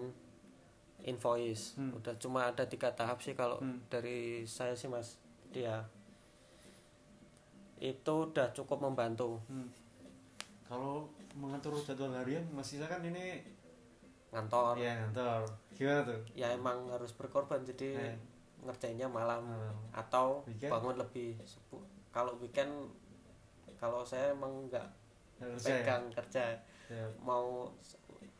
invoice 1.02 1.74
Hmm. 1.74 1.94
udah 1.94 2.14
cuma 2.16 2.46
ada 2.46 2.62
tiga 2.62 2.90
tahap 2.90 3.18
sih 3.18 3.34
kalau 3.34 3.58
Hmm. 3.58 3.82
dari 3.88 4.42
saya 4.44 4.74
sih 4.74 4.86
mas 4.86 5.18
dia 5.50 5.86
itu 7.78 8.14
udah 8.26 8.50
cukup 8.50 8.78
membantu 8.80 9.38
Hmm. 9.46 9.70
Kalau 10.68 11.08
mengatur 11.34 11.72
jadwal 11.74 12.12
harian 12.12 12.44
Mas 12.50 12.68
Isa 12.70 12.84
kan 12.84 13.00
ini 13.00 13.40
ngantor 14.28 14.76
ya 14.76 14.92
ngantor. 15.00 15.40
Gimana 15.72 16.04
tuh? 16.04 16.20
ya 16.34 16.52
emang 16.52 16.84
harus 16.86 17.12
berkorban 17.12 17.62
jadi 17.62 17.96
Eh. 17.96 18.16
ngerjainnya 18.60 19.08
malam 19.08 19.40
Malam. 19.42 19.76
atau 19.90 20.44
Weekend? 20.44 20.68
bangun 20.68 20.96
lebih 20.98 21.30
kalau 22.10 22.34
weekend 22.36 22.68
kalau 23.74 24.02
saya 24.02 24.30
emang 24.30 24.66
nggak 24.68 24.84
kerja 25.38 25.64
ya? 25.64 25.74
pegang 25.78 26.04
kerja 26.10 26.44
Ya. 26.88 27.04
mau 27.18 27.70
s- 27.78 27.96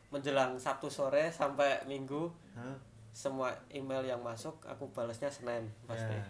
menjelang 0.09 0.53
Sabtu 0.55 0.85
sore 0.87 1.31
sampai 1.31 1.79
Minggu 1.85 2.27
Hah? 2.51 2.75
semua 3.09 3.49
email 3.69 4.03
yang 4.03 4.19
masuk 4.19 4.59
aku 4.61 4.85
balasnya 4.89 5.27
Senin 5.27 5.65
pasti 5.83 6.11
Ya. 6.11 6.25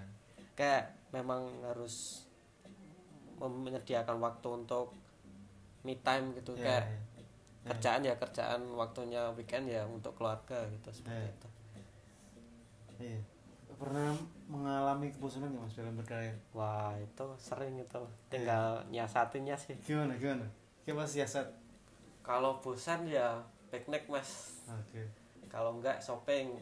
kayak 0.54 0.86
memang 1.10 1.42
harus 1.66 2.24
menyediakan 3.40 4.20
waktu 4.20 4.48
untuk 4.54 4.94
me 5.82 5.96
time 5.98 6.32
gitu 6.34 6.52
Ya, 6.54 6.64
kayak 6.78 6.84
ya. 6.86 6.98
kerjaan 7.66 8.02
ya 8.02 8.14
kerjaan 8.16 8.62
waktunya 8.74 9.22
weekend 9.32 9.66
ya 9.66 9.84
untuk 9.84 10.12
keluarga 10.14 10.60
gitu 10.70 10.90
seperti 10.92 11.22
Ya. 11.22 11.32
itu 11.32 11.48
Iya. 13.00 13.20
Pernah 13.72 14.12
mengalami 14.46 15.08
kebosanan 15.10 15.50
nggak 15.50 15.64
mas 15.64 15.74
dalam 15.74 15.96
berkarya? 15.96 16.36
wah 16.52 16.92
itu 16.94 17.26
sering 17.38 17.78
itu 17.78 18.00
tinggal 18.28 18.84
nyiasatinnya 18.86 19.56
sih 19.56 19.76
Gimana 19.80 20.16
gimana? 20.16 20.44
Mas 20.86 21.14
siasat. 21.14 21.46
kalau 22.20 22.60
bosan 22.60 23.06
ya 23.06 23.40
piknik 23.70 24.04
mas 24.06 24.60
Oke. 24.66 25.06
kalau 25.48 25.80
enggak 25.80 25.96
shopping 25.98 26.60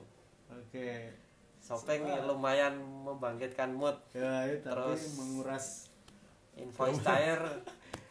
Oke. 0.47 1.09
shopping 1.57 2.05
Wah. 2.05 2.21
lumayan 2.27 2.75
membangkitkan 2.77 3.71
mood 3.71 3.97
Ya, 4.11 4.45
itu 4.45 4.61
tapi 4.61 4.77
Terus- 4.93 5.17
menguras 5.17 5.65
invoice 6.53 7.01
cair 7.01 7.39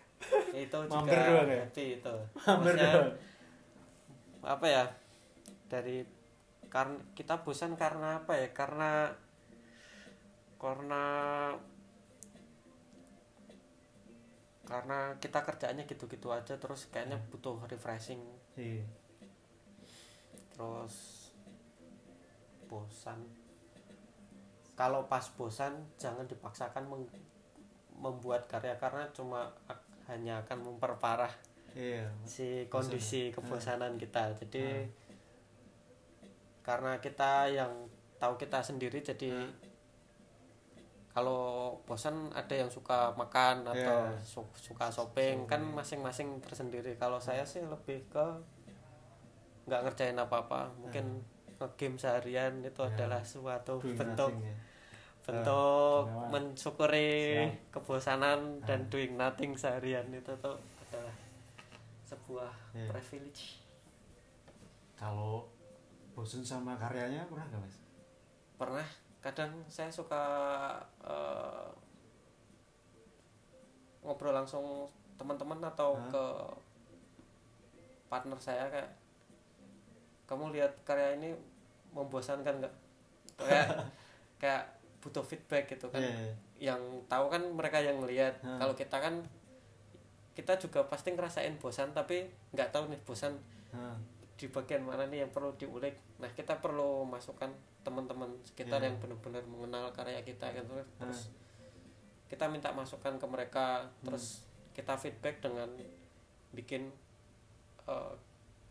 itu 0.53 0.79
Mampir 0.89 1.13
juga 1.13 1.29
doang 1.29 1.49
ya? 1.49 1.63
happy 1.63 1.85
itu 1.97 2.15
Maksudnya, 2.37 2.93
doang. 2.93 3.11
apa 4.47 4.67
ya 4.67 4.85
dari 5.67 5.97
karena 6.67 6.99
kita 7.13 7.35
bosan 7.41 7.75
karena 7.75 8.21
apa 8.21 8.33
ya 8.35 8.49
karena 8.51 9.11
karena 10.57 11.05
karena 14.67 14.99
kita 15.23 15.41
kerjaannya 15.41 15.87
gitu-gitu 15.87 16.27
aja 16.29 16.59
terus 16.59 16.91
kayaknya 16.91 17.19
butuh 17.31 17.55
refreshing 17.65 18.19
Iya. 18.59 18.83
terus 20.51 21.31
bosan 22.67 23.23
kalau 24.75 25.07
pas 25.07 25.23
bosan 25.39 25.73
jangan 25.97 26.27
dipaksakan 26.27 26.83
membuat 27.95 28.51
karya 28.51 28.75
karena 28.77 29.07
cuma 29.15 29.49
ak- 29.65 29.86
hanya 30.07 30.39
akan 30.41 30.59
memperparah 30.63 31.31
iya 31.73 32.07
si 32.25 32.65
kondisi 32.67 33.29
Bosan. 33.29 33.35
kebosanan 33.37 33.93
kita 33.95 34.33
jadi 34.37 34.65
Hmm. 34.81 34.91
karena 36.63 36.99
kita 36.99 37.47
yang 37.49 37.71
tahu 38.17 38.35
kita 38.35 38.59
sendiri 38.59 38.99
jadi 38.99 39.31
Hmm. 39.31 39.53
kalau 41.09 41.73
bosan 41.83 42.29
ada 42.31 42.53
yang 42.53 42.69
suka 42.69 43.09
makan 43.13 43.65
atau 43.65 44.05
Iya. 44.05 44.21
su- 44.21 44.53
suka 44.55 44.87
shopping 44.87 45.45
kan 45.45 45.57
Shopping. 45.59 45.75
masing-masing 45.75 46.29
tersendiri 46.41 46.93
kalau 46.95 47.17
saya 47.17 47.41
sih 47.43 47.63
lebih 47.63 48.05
ke 48.07 48.27
nggak 49.65 49.81
ngerjain 49.83 50.15
apa-apa 50.15 50.69
mungkin 50.77 51.25
game 51.75 51.97
seharian 51.97 52.61
itu 52.61 52.79
Ya. 52.79 52.89
adalah 52.91 53.25
suatu 53.25 53.81
Doing 53.81 53.97
bentuk 53.97 54.29
nothing, 54.29 54.45
ya. 54.45 54.57
Bentuk 55.29 56.03
gimana? 56.07 56.31
mensyukuri 56.31 57.13
Siap. 57.37 57.73
kebosanan 57.73 58.39
dan 58.63 58.81
Ah. 58.81 58.89
doing 58.89 59.13
nothing 59.15 59.53
seharian 59.53 60.07
itu 60.09 60.33
tuh 60.37 60.55
adalah 60.81 61.15
sebuah 62.03 62.53
Iya. 62.73 62.89
privilege 62.89 63.59
kalau 64.95 65.45
bosen 66.13 66.41
sama 66.41 66.75
karyanya 66.75 67.27
pernah 67.27 67.45
gak 67.45 67.61
mas 67.61 67.77
pernah 68.57 68.87
kadang 69.21 69.51
saya 69.67 69.91
suka 69.91 70.25
eh, 71.03 71.69
ngobrol 74.01 74.33
langsung 74.33 74.87
teman-teman 75.17 75.59
atau 75.61 75.99
ke 76.07 76.25
partner 78.07 78.39
saya 78.39 78.71
kayak 78.71 78.91
kamu 80.25 80.55
lihat 80.55 80.71
karya 80.83 81.19
ini 81.19 81.35
membosankan 81.91 82.61
nggak 82.61 82.75
kayak 83.37 83.69
kayak 84.41 84.65
butuh 85.07 85.23
feedback 85.23 85.71
gitu 85.71 85.87
kan 85.87 85.99
Iya, 85.99 86.11
iya. 86.11 86.35
yang 86.67 86.83
tahu 87.07 87.27
kan 87.29 87.43
mereka 87.49 87.79
yang 87.79 87.97
ngelihat 87.97 88.35
Hmm. 88.41 88.59
kalau 88.59 88.75
kita 88.75 88.99
kan 88.99 89.23
kita 90.33 90.59
juga 90.59 90.83
pasti 90.85 91.11
ngerasain 91.11 91.55
bosan 91.57 91.91
tapi 91.91 92.27
nggak 92.51 92.69
tahu 92.69 92.87
nih 92.87 92.99
bosan 93.01 93.39
Hah, 93.71 93.95
di 94.35 94.47
bagian 94.47 94.83
mana 94.83 95.07
nih 95.07 95.23
yang 95.23 95.31
perlu 95.31 95.55
diulik 95.55 95.95
nah 96.17 96.29
kita 96.29 96.59
perlu 96.59 97.03
masukkan 97.05 97.49
teman-teman 97.81 98.29
sekitar 98.43 98.79
Iya. 98.79 98.91
yang 98.91 98.97
benar-benar 98.99 99.43
mengenal 99.45 99.89
karya 99.93 100.21
kita 100.21 100.51
gitu 100.51 100.75
terus 100.99 101.31
kita 102.27 102.45
minta 102.47 102.69
masukan 102.71 103.15
ke 103.15 103.27
mereka 103.27 103.67
terus 104.03 104.43
kita 104.73 104.93
feedback 104.95 105.39
dengan 105.41 105.71
bikin 106.51 106.91
eh, 107.87 108.13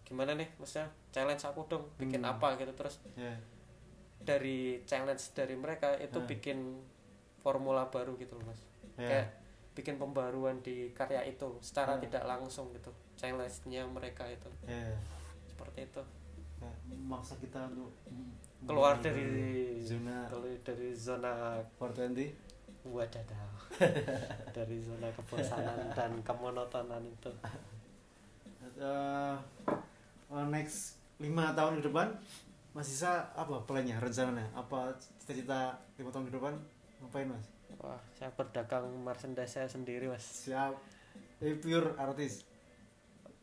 gimana 0.04 0.34
nih 0.34 0.46
maksudnya 0.56 0.86
challenge 1.10 1.42
aku 1.42 1.66
dong 1.66 1.88
bikin 1.98 2.20
Hmm. 2.20 2.30
apa 2.30 2.54
gitu 2.56 2.70
terus 2.74 3.00
iya. 3.16 3.34
Dari 4.26 4.82
challenge 4.84 5.32
dari 5.32 5.54
mereka 5.54 5.94
itu 5.96 6.18
Hmm. 6.18 6.28
bikin 6.28 6.60
formula 7.40 7.86
baru 7.88 8.18
gitu 8.18 8.36
loh 8.36 8.50
mas 8.50 8.62
Iya. 8.98 9.08
kayak 9.08 9.28
bikin 9.76 9.96
pembaruan 9.96 10.58
di 10.60 10.90
karya 10.92 11.22
itu 11.24 11.46
secara 11.62 11.96
Hmm. 11.96 12.04
tidak 12.04 12.24
langsung 12.26 12.74
gitu 12.74 12.90
challenge-nya 13.16 13.86
mereka 13.86 14.26
itu 14.26 14.50
Iya. 14.66 14.98
seperti 15.46 15.86
itu 15.86 16.04
Kayak 16.56 16.78
memaksa 16.88 17.36
kita 17.38 17.68
untuk 17.68 17.92
keluar 18.66 18.98
dari 18.98 19.28
zona 19.80 20.26
keluar 20.26 20.56
dari 20.64 20.90
zona 20.92 21.60
420 21.78 22.32
wadadah 22.88 23.44
dari 24.56 24.78
zona 24.80 25.12
kebosanan 25.12 25.92
dan 25.92 26.12
kemonotonan 26.24 27.04
itu 27.04 27.32
eh, 28.80 29.36
next 30.48 30.98
lima 31.18 31.52
tahun 31.54 31.80
ke 31.80 31.88
depan 31.88 32.08
Mas 32.76 32.92
Isa 32.92 33.24
apa 33.32 33.56
plannya 33.64 33.96
rencananya? 33.96 34.44
Apa 34.52 34.92
cita-cita 35.18 35.72
lima 35.96 36.12
tahun 36.12 36.28
ke 36.28 36.34
depan? 36.36 36.54
Ngapain 37.00 37.24
mas? 37.26 37.46
Wah 37.80 37.96
saya 38.12 38.28
berdagang 38.36 38.84
merchandise 39.00 39.56
saya 39.56 39.64
sendiri 39.66 40.12
mas. 40.12 40.24
Siap. 40.44 40.76
Eh, 41.40 41.56
pure 41.56 41.96
artis. 41.96 42.44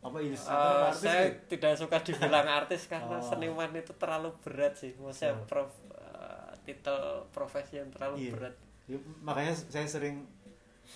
Apa 0.02 0.20
ilustrator 0.20 0.60
apa 0.76 0.86
artis 0.90 1.00
saya 1.00 1.22
nih? 1.24 1.32
tidak 1.48 1.72
suka 1.78 1.96
dibilang 2.02 2.44
artis 2.44 2.82
karena 2.84 3.16
Oh. 3.16 3.24
seniman 3.24 3.72
itu 3.72 3.92
terlalu 3.96 4.28
berat 4.44 4.76
sih. 4.76 4.92
Maksudnya 4.94 5.32
Oh. 5.32 5.46
prof 5.48 5.70
eh, 5.96 6.50
titel 6.62 7.00
profesi 7.32 7.80
yang 7.80 7.88
terlalu 7.88 8.28
Iya. 8.28 8.32
berat. 8.36 8.54
Ya, 8.84 8.98
makanya 9.22 9.54
saya 9.56 9.88
sering 9.88 10.26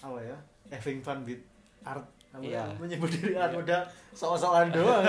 apa 0.03 0.21
ya 0.21 0.37
having 0.69 1.01
fun 1.01 1.25
with 1.25 1.41
art. 1.83 2.05
Iya. 2.37 2.69
menyebut 2.77 3.09
diri 3.09 3.33
art 3.33 3.57
udah 3.57 3.81
soal-soalan 4.13 4.69
doang. 4.69 5.01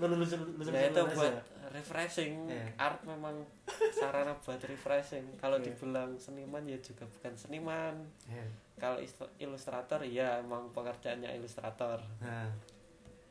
Lalu 0.00 0.24
lucu 0.24 0.32
lucu 0.56 0.72
ya 0.72 0.88
itu 0.88 1.02
buat 1.12 1.34
refreshing. 1.74 2.46
Iya. 2.46 2.70
art 2.78 3.02
memang 3.02 3.42
sarana 3.90 4.30
buat 4.38 4.62
refreshing. 4.62 5.26
Kalau 5.36 5.58
Iya. 5.58 5.66
dibilang 5.68 6.14
seniman 6.16 6.62
ya 6.62 6.78
juga 6.78 7.04
bukan 7.04 7.34
seniman. 7.34 7.94
Ya. 8.24 8.46
kalau 8.74 8.98
ilustrator 9.38 10.02
ya 10.02 10.38
emang 10.38 10.66
pekerjaannya 10.70 11.30
ilustrator. 11.34 11.98
Nah. 12.18 12.50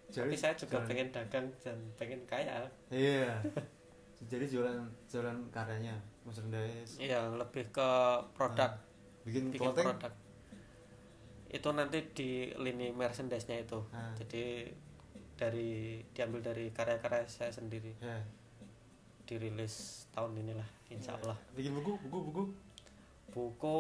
Tapi 0.08 0.36
saya 0.36 0.54
juga 0.54 0.80
jualan- 0.80 0.88
pengen 0.88 1.10
dagang 1.10 1.48
dan 1.60 1.78
pengen 1.96 2.24
kaya. 2.24 2.64
Iya. 2.88 3.44
Jadi 4.24 4.46
jualan 4.48 4.80
jualan 5.06 5.36
karyanya 5.50 6.00
merchandise 6.24 6.96
iya 6.96 7.28
lebih 7.28 7.68
ke 7.70 7.90
produk. 8.32 8.72
Bikin 9.28 9.52
bikin 9.52 9.60
clothing? 9.68 9.84
produk. 9.84 10.14
Itu 11.50 11.70
nanti 11.72 12.00
di 12.16 12.30
lini 12.56 12.90
merchandise-nya 12.90 13.60
itu. 13.60 13.84
Ah. 13.92 14.16
jadi 14.16 14.72
dari 15.44 15.72
diambil 16.12 16.40
dari 16.42 16.72
karya-karya 16.72 17.28
saya 17.28 17.52
sendiri 17.52 17.92
ya 18.00 18.16
dirilis 19.24 20.08
tahun 20.12 20.36
inilah 20.38 20.68
insya 20.88 21.16
Allah 21.16 21.36
bikin 21.52 21.72
buku 21.74 22.00
buku 22.08 22.18
buku 22.24 22.44
buku 23.34 23.76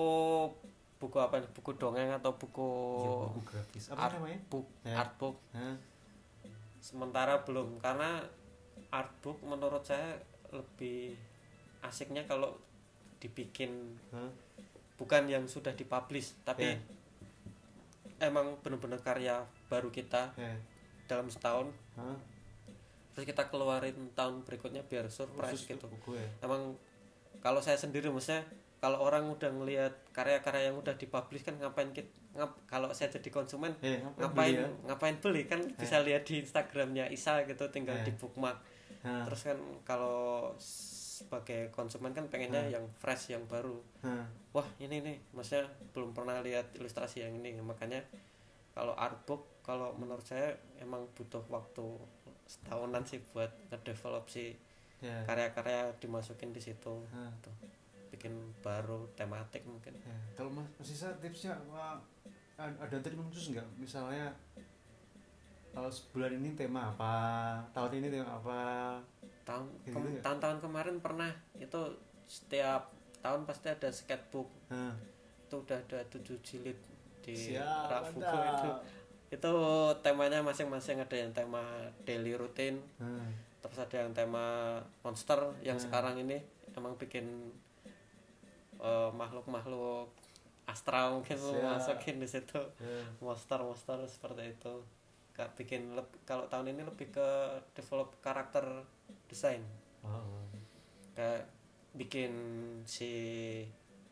buku 0.98 1.18
apa 1.20 1.36
nih? 1.38 1.50
buku 1.52 1.72
dongeng 1.76 2.12
atau 2.12 2.32
buku 2.34 2.70
Iya, 3.00 3.12
buku 3.28 3.40
grafis 3.46 3.86
apa 3.88 4.00
art 4.02 4.14
namanya 4.18 4.40
book 4.48 4.68
Ya. 4.84 4.96
art 4.98 5.14
book 5.16 5.36
Hah? 5.52 5.76
sementara 6.80 7.44
belum 7.44 7.80
karena 7.80 8.24
art 8.90 9.12
book 9.20 9.40
menurut 9.42 9.84
saya 9.84 10.20
lebih 10.50 11.16
asiknya 11.82 12.24
kalau 12.24 12.56
dibikin 13.20 14.00
Hah? 14.12 14.32
bukan 14.96 15.28
yang 15.28 15.44
sudah 15.46 15.72
dipublish 15.72 16.36
tapi 16.44 16.72
Ya. 16.72 16.80
emang 18.24 18.56
benar-benar 18.64 19.00
karya 19.00 19.44
baru 19.68 19.92
kita 19.92 20.32
ya 20.36 20.56
dalam 21.06 21.28
setahun 21.28 21.68
Hah? 21.94 22.18
terus 23.12 23.26
kita 23.26 23.46
keluarin 23.46 23.94
tahun 24.12 24.42
berikutnya 24.42 24.82
biar 24.84 25.06
surprise 25.08 25.54
Khusus 25.60 25.70
gitu 25.70 25.86
ya 26.10 26.26
emang 26.42 26.74
kalau 27.40 27.60
saya 27.60 27.76
sendiri 27.76 28.08
maksudnya 28.08 28.42
kalau 28.78 29.00
orang 29.00 29.24
udah 29.26 29.48
ngelihat 29.50 29.94
karya-karya 30.12 30.68
yang 30.68 30.76
udah 30.76 30.92
dipublish 30.94 31.42
kan 31.42 31.56
ngapain 31.56 31.88
kita 31.90 32.10
kalau 32.66 32.90
saya 32.92 33.08
jadi 33.12 33.30
konsumen 33.30 33.72
Eh, 33.80 34.02
ngapain 34.18 34.34
beli 34.50 34.58
ya? 34.58 34.68
ngapain 34.86 35.16
beli 35.18 35.42
kan 35.46 35.62
bisa 35.74 36.02
lihat 36.02 36.24
di 36.24 36.42
Instagramnya 36.42 37.06
Isa 37.08 37.44
gitu 37.44 37.70
tinggal 37.70 37.96
Eh. 37.96 38.04
di 38.04 38.12
bookmark 38.12 38.58
Hah? 39.02 39.24
terus 39.24 39.46
kan 39.46 39.58
kalau 39.84 40.52
sebagai 40.58 41.70
konsumen 41.70 42.12
kan 42.12 42.26
pengennya 42.26 42.60
Hmm. 42.62 42.74
yang 42.74 42.86
fresh 42.94 43.30
yang 43.30 43.46
baru 43.46 43.78
Hah? 44.02 44.26
wah 44.52 44.68
ini 44.78 45.00
nih 45.00 45.18
maksudnya 45.32 45.64
belum 45.94 46.12
pernah 46.12 46.42
lihat 46.42 46.74
ilustrasi 46.74 47.22
yang 47.22 47.38
ini 47.38 47.56
makanya 47.58 48.02
kalau 48.74 48.98
artbook 48.98 49.46
kalau 49.64 49.94
menurut 49.96 50.26
saya 50.26 50.52
emang 50.82 51.06
butuh 51.16 51.42
waktu 51.48 51.86
setahunan 52.50 53.06
sih 53.08 53.24
buat 53.32 53.50
ngedevelop 53.72 54.28
si 54.28 54.58
ya. 55.00 55.24
karya-karya 55.24 55.94
dimasukin 56.04 56.52
di 56.52 56.60
situ 56.60 57.06
Hah? 57.14 57.32
tuh 57.40 57.56
bikin 58.14 58.34
baru 58.62 59.10
tematik 59.18 59.66
mungkin. 59.66 59.98
Ya, 59.98 60.14
kalau 60.38 60.54
mas 60.54 60.70
Mas 60.78 60.94
Isa 60.94 61.10
tipsnya 61.18 61.58
ada 62.58 62.98
trik 63.02 63.18
khusus 63.18 63.58
nggak? 63.58 63.66
Misalnya 63.82 64.30
kalau 65.74 65.90
sebulan 65.90 66.38
ini 66.38 66.54
tema 66.54 66.94
apa 66.94 67.14
tahun 67.74 68.06
ini 68.06 68.08
tema 68.14 68.38
apa? 68.38 68.62
Tahun 69.44 69.66
gitu 69.84 69.98
ya? 69.98 70.22
tahun-tahun 70.22 70.62
kemarin 70.62 71.02
pernah 71.02 71.34
itu 71.58 71.82
setiap 72.30 72.94
tahun 73.26 73.50
pasti 73.50 73.74
ada 73.74 73.90
sketchbook. 73.90 74.48
Hah, 74.70 74.94
itu 75.50 75.56
udah 75.58 75.78
ada 75.90 76.00
tujuh 76.14 76.38
jilid 76.46 76.78
di 77.24 77.34
siap 77.34 77.88
rak 77.88 78.04
buku 78.10 78.20
itu. 78.20 78.28
mantap. 78.28 78.78
Itu 79.30 79.54
temanya 80.00 80.40
masing-masing 80.40 81.00
ada 81.00 81.16
yang 81.16 81.32
tema 81.32 81.64
daily 82.04 82.34
routine 82.34 82.78
Hah, 82.98 83.26
terus 83.60 83.80
ada 83.80 83.98
yang 83.98 84.12
tema 84.12 84.78
monster 85.02 85.40
yang 85.62 85.74
Hmm. 85.74 85.84
sekarang 85.84 86.16
ini 86.20 86.38
emang 86.72 86.94
bikin 86.94 87.50
eh, 88.78 89.10
makhluk-makhluk 89.12 90.12
astral 90.66 91.16
mungkin 91.16 91.36
Siap. 91.36 91.60
masukin 91.62 92.20
di 92.20 92.28
situ. 92.28 92.60
Ya. 92.78 93.00
monster-monster 93.20 94.04
seperti 94.06 94.52
itu. 94.52 94.76
Kak 95.32 95.56
bikin 95.56 95.96
kalau 96.24 96.46
tahun 96.46 96.70
ini 96.70 96.84
lebih 96.84 97.10
ke 97.10 97.30
develop 97.74 98.14
karakter 98.20 98.86
desain. 99.26 99.64
Oh, 100.04 100.46
kayak 101.14 101.48
bikin 101.94 102.32
si 102.84 103.12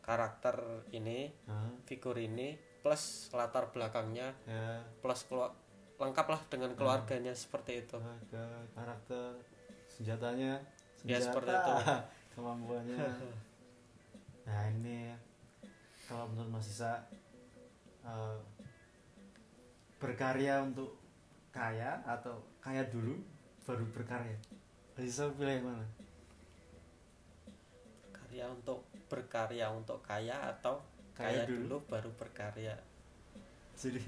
karakter 0.00 0.56
ini 0.90 1.30
Hah, 1.46 1.70
figur 1.84 2.16
ini 2.16 2.58
plus 2.82 3.30
latar 3.30 3.70
belakangnya 3.70 4.34
ya. 4.42 4.82
plus 4.98 5.22
keluar 5.30 5.54
lengkap 6.02 6.26
lah 6.34 6.40
dengan 6.50 6.74
keluarganya 6.74 7.30
seperti 7.30 7.86
itu. 7.86 7.94
Ada 7.94 8.66
karakter 8.74 9.38
senjatanya. 9.86 10.58
Ya, 11.06 11.22
senjata, 11.22 11.26
seperti 11.30 11.50
itu. 11.54 11.72
kemampuannya. 12.34 12.98
Nah 14.42 14.66
ini 14.74 15.14
kalau 16.10 16.26
menurut 16.34 16.58
Mas 16.58 16.66
Isa 16.66 16.98
eh, 18.02 18.38
berkarya 20.02 20.66
untuk 20.66 20.98
kaya 21.54 22.02
atau 22.02 22.42
kaya 22.58 22.82
dulu 22.90 23.14
baru 23.62 23.86
berkarya? 23.94 24.34
Mas 24.98 25.06
Isa 25.06 25.30
pilih 25.30 25.62
yang 25.62 25.70
mana? 25.70 25.86
Karya 28.10 28.50
untuk 28.50 28.82
berkarya 29.06 29.70
untuk 29.70 30.02
kaya 30.02 30.34
atau 30.50 30.82
Kaya 31.12 31.28
kaya, 31.34 31.42
dulu. 31.44 31.60
dulu. 31.62 31.76
baru 31.86 32.10
berkarya 32.14 32.74
jadi 33.72 34.00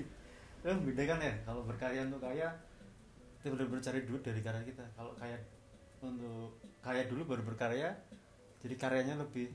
eh, 0.62 0.76
beda 0.78 1.02
kan 1.04 1.18
ya 1.18 1.34
kalau 1.42 1.62
berkarya 1.62 2.00
untuk 2.02 2.20
kaya 2.20 2.48
kita 3.36 3.50
benar-benar 3.50 3.82
cari 3.82 4.00
duit 4.02 4.22
dari 4.22 4.40
karya 4.40 4.62
kita 4.62 4.84
kalau 4.92 5.12
kaya 5.14 5.36
untuk 6.00 6.52
kaya 6.80 7.04
dulu 7.04 7.22
baru 7.26 7.42
berkarya 7.44 7.92
jadi 8.60 8.74
karyanya 8.74 9.14
lebih 9.16 9.52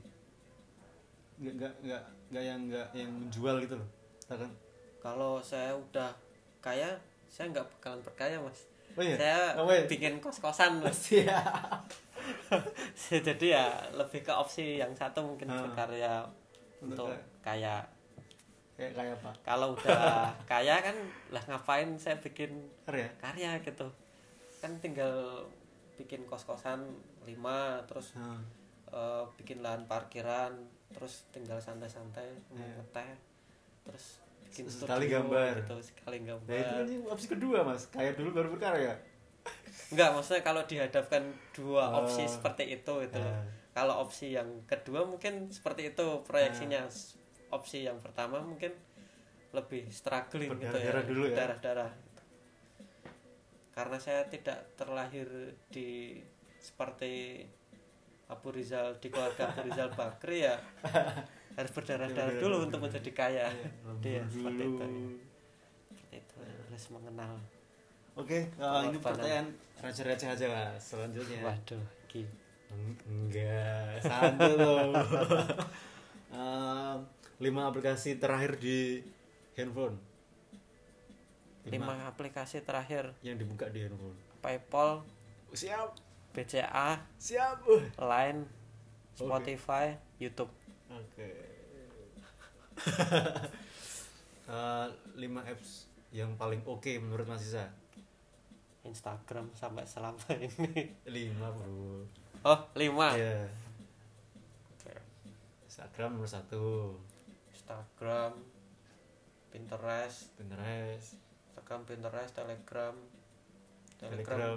nggak 1.36 1.54
nggak 1.56 1.72
nggak 1.82 2.02
nggak 2.30 2.44
yang 2.44 2.60
nggak 2.66 2.86
yang 2.92 3.10
menjual 3.10 3.56
gitu 3.58 3.74
loh 3.74 3.88
kan 4.28 4.50
kalau 5.00 5.40
saya 5.40 5.72
udah 5.72 6.12
kaya 6.60 6.94
saya 7.26 7.50
nggak 7.50 7.66
bakalan 7.72 7.98
berkaya 8.00 8.36
mas 8.38 8.68
oh 8.94 9.02
iya 9.02 9.16
saya 9.16 9.40
Oh, 9.56 9.66
iya. 9.66 9.86
bikin 9.86 10.18
kos 10.18 10.38
kosan 10.38 10.78
mas 10.78 11.10
Iya. 11.10 11.34
jadi 13.24 13.46
ya 13.48 13.66
lebih 13.90 14.20
ke 14.20 14.30
opsi 14.30 14.78
yang 14.78 14.92
satu 14.92 15.22
mungkin 15.24 15.48
Ah. 15.48 15.64
berkarya 15.64 16.14
Untuk 16.82 17.08
kaya 17.40 17.84
kayak 18.74 18.92
kayak 18.94 19.12
apa 19.14 19.30
kalau 19.42 19.74
udah 19.74 19.92
kaya 20.50 20.80
kan 20.80 20.96
lah 21.28 21.42
ngapain 21.42 21.92
saya 21.94 22.16
bikin 22.16 22.48
karya 22.82 23.08
karya 23.16 23.60
gitu 23.60 23.84
kan 24.56 24.72
tinggal 24.78 25.44
bikin 25.94 26.24
kos 26.24 26.42
kosan 26.42 26.80
lima 27.22 27.76
terus 27.84 28.12
Hmm. 28.12 28.40
eh, 28.88 29.24
bikin 29.36 29.60
lahan 29.60 29.84
parkiran 29.84 30.56
terus 30.90 31.28
tinggal 31.28 31.56
santai-santai 31.56 32.24
Iya. 32.50 32.72
ngeteh 32.74 33.10
terus 33.82 34.18
bikin 34.42 34.64
Sekali 34.66 35.06
studio 35.06 35.20
gambar. 35.22 35.52
gitu 35.60 35.76
sekali 35.84 36.16
nah 36.18 36.32
itu 36.32 36.48
gambar 36.48 36.84
kan 37.04 37.12
opsi 37.12 37.26
kedua 37.28 37.58
mas 37.62 37.84
kaya 37.86 38.10
dulu 38.12 38.28
baru 38.34 38.48
berkarya 38.50 38.96
enggak 39.90 40.10
maksudnya 40.10 40.42
kalau 40.42 40.62
dihadapkan 40.64 41.22
dua 41.52 41.84
Oh. 41.90 42.02
opsi 42.02 42.24
seperti 42.24 42.74
itu 42.74 42.94
itu 42.98 43.18
loh. 43.18 43.44
Kalau 43.70 44.02
opsi 44.02 44.34
yang 44.34 44.66
kedua 44.66 45.06
mungkin 45.06 45.48
seperti 45.50 45.94
itu 45.94 46.06
proyeksinya. 46.26 46.86
Opsi 47.50 47.86
yang 47.86 47.98
pertama 47.98 48.38
mungkin 48.42 48.74
lebih 49.50 49.90
struggling 49.90 50.50
gitu 50.62 50.78
ya 50.78 51.02
dulu 51.02 51.26
ya. 51.26 51.42
darah-darah 51.42 51.90
karena 53.74 53.98
saya 53.98 54.22
tidak 54.30 54.76
terlahir 54.76 55.26
di 55.72 56.20
seperti 56.60 57.42
Abu 58.30 58.54
Rizal 58.54 58.94
di 59.02 59.10
keluarga 59.10 59.50
Abu 59.50 59.66
Rizal 59.66 59.90
Bakri 59.98 60.46
ya 60.46 60.54
harus 61.58 61.70
berdarah-darah 61.74 62.38
dulu 62.38 62.70
untuk 62.70 62.78
menjadi 62.86 63.10
kaya. 63.10 63.46
Dia 63.98 64.22
seperti 64.30 64.62
itu 64.70 64.86
seperti 65.90 66.16
itu 66.22 66.36
harus 66.38 66.84
mengenal 66.94 67.32
oke 68.14 68.38
eh, 68.38 68.80
ini 68.86 68.98
pertanyaan 69.02 69.46
receh-receh 69.82 70.28
aja 70.30 70.46
mas 70.46 70.78
selanjutnya. 70.94 71.40
Waduh 71.42 71.82
Eng- 72.14 72.39
Enggak, 73.06 74.02
santai. 74.02 74.56
Em, 76.30 76.98
lima 77.42 77.66
aplikasi 77.66 78.14
terakhir 78.14 78.54
di 78.62 79.02
handphone. 79.58 79.98
lima 81.66 82.08
aplikasi 82.08 82.64
terakhir 82.64 83.12
yang 83.20 83.36
dibuka 83.36 83.66
di 83.68 83.84
handphone. 83.84 84.16
PayPal 84.40 85.04
Siap, 85.50 85.98
BCA 86.30 87.02
siap. 87.18 87.66
Line 87.98 88.46
Spotify 89.18 89.98
YouTube 90.22 90.50
Oke. 90.90 91.30
Eh, 94.50 94.88
lima 95.14 95.46
apps 95.46 95.86
yang 96.10 96.34
paling 96.34 96.58
oke 96.66 96.90
menurut 96.98 97.22
Mas 97.22 97.46
Isa. 97.46 97.70
Instagram 98.82 99.46
sampai 99.54 99.86
selama 99.86 100.18
ini 100.34 100.90
Lima 101.06 101.54
bro. 101.54 102.02
Oh 102.42 102.60
lima 102.74 103.12
Iya. 103.12 103.44
Instagram 105.62 106.10
nomor 106.14 106.28
satu. 106.28 106.96
Instagram 107.50 108.32
Pinterest 109.48 110.30
Pinterest, 110.34 111.16
Instagram 111.46 111.80
Pinterest 111.84 112.32
Telegram 112.32 112.94
Telegram. 113.96 114.20
Telegram 114.38 114.56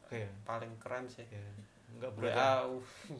Oke. 0.00 0.20
paling 0.42 0.72
keren 0.78 1.04
sih 1.06 1.26
Ya. 1.26 1.42
Enggak 1.90 2.10
berat. 2.12 2.32
ya? 2.32 2.42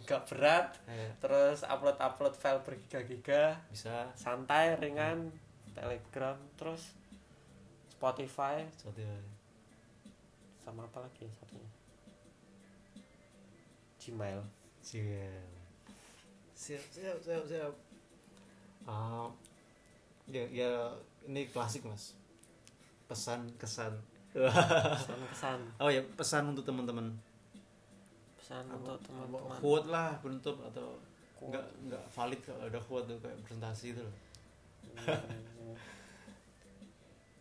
WA 0.02 0.10
uh, 0.10 0.22
berat 0.26 0.68
Eh, 0.86 1.10
terus 1.18 1.62
upload 1.62 1.94
upload 1.96 2.34
file 2.34 2.58
bergiga-giga 2.60 3.54
bisa 3.68 4.10
santai 4.14 4.74
ringan 4.74 5.30
Telegram 5.70 6.34
terus 6.54 6.94
Spotify 7.88 8.66
Spotify. 8.72 9.22
sama 10.58 10.84
apa 10.84 10.98
lagi 11.00 11.26
satunya 11.30 11.70
Gmail 14.04 14.40
Siap. 14.84 15.32
Siap, 16.54 16.84
siap, 16.92 17.16
siap, 17.18 17.42
siap. 17.44 17.72
Ah, 18.84 19.32
ya, 20.28 20.44
ya 20.46 20.92
ini 21.24 21.48
klasik 21.48 21.80
mas. 21.82 22.12
Pesan 23.08 23.48
kesan. 23.56 23.96
pesan 24.34 25.20
kesan 25.30 25.60
oh 25.78 25.86
ya 25.86 26.02
pesan 26.18 26.50
untuk 26.50 26.66
teman-teman. 26.66 27.06
pesan 28.36 28.66
Apa- 28.66 28.76
untuk 28.76 28.98
teman-teman 29.06 29.56
Quote 29.56 29.88
lah 29.88 30.10
penutup 30.18 30.58
atau 30.60 30.98
Quote. 31.32 31.54
enggak 31.54 31.64
enggak 31.80 32.04
valid 32.10 32.40
kalau 32.42 32.62
ada 32.66 32.80
quote 32.82 33.06
tuh 33.06 33.18
kayak 33.22 33.38
presentasi 33.40 33.94
itu 33.94 34.02
loh. 34.02 34.16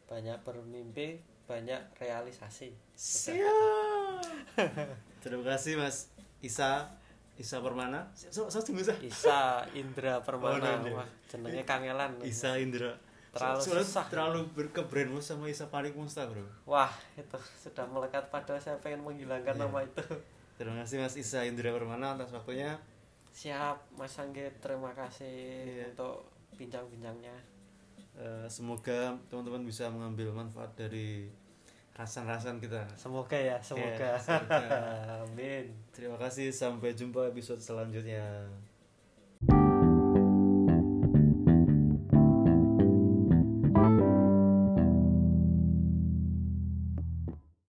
Banyak 0.05 0.37
bermimpi 0.45 1.17
banyak 1.43 1.81
realisasi 1.97 2.71
Siap. 2.93 4.21
Terima 5.25 5.43
kasih 5.49 5.75
mas 5.75 6.13
Isa 6.43 6.85
Isa 7.33 7.57
Permana. 7.57 8.05
So, 8.13 8.45
so, 8.45 8.61
tunggu 8.61 8.83
Isa. 8.83 8.93
Isa 9.01 9.39
Indra 9.73 10.21
Permana 10.21 10.77
Oh, 10.77 11.01
wah 11.01 11.07
jenenge 11.25 11.63
kangelan 11.63 12.19
Isa 12.21 12.59
Indra. 12.59 12.93
Terlalu 13.33 13.57
So- 13.59 13.73
susah. 13.73 14.05
Terlalu 14.05 14.45
berkebrand 14.53 15.17
sama 15.17 15.49
Isa 15.49 15.65
Paling 15.65 15.97
Musta 15.97 16.29
bro. 16.29 16.45
wah 16.63 16.93
itu 17.15 17.33
sudah 17.57 17.87
melekat 17.87 18.29
pada 18.29 18.53
saya 18.57 18.77
pengen 18.77 19.01
menghilangkan 19.01 19.55
Iya. 19.55 19.63
nama 19.63 19.81
itu 19.81 20.03
Terima 20.53 20.77
kasih 20.79 21.01
Mas 21.01 21.17
Isa 21.17 21.41
Indra 21.41 21.73
Permana 21.73 22.13
atas 22.13 22.29
waktunya. 22.29 22.77
siap 23.33 23.81
Mas 23.97 24.13
Angge 24.15 24.53
terima 24.61 24.93
kasih 24.93 25.33
Iya. 25.65 25.89
untuk 25.89 26.29
bincang-bincangnya 26.53 27.33
Eh, 28.13 28.45
semoga 28.45 29.17
teman-teman 29.25 29.65
bisa 29.65 29.89
mengambil 29.89 30.29
manfaat 30.31 30.69
dari 30.77 31.33
rasan-rasan 31.93 32.57
kita. 32.57 32.81
semoga 32.97 33.37
ya 33.37 33.57
semoga 33.61 33.93
Iya, 33.93 34.17
semoga. 34.17 34.59
amin 35.29 35.65
Terima 35.93 36.17
kasih 36.17 36.49
sampai 36.49 36.97
jumpa 36.97 37.29
episode 37.29 37.61
selanjutnya. 37.61 38.49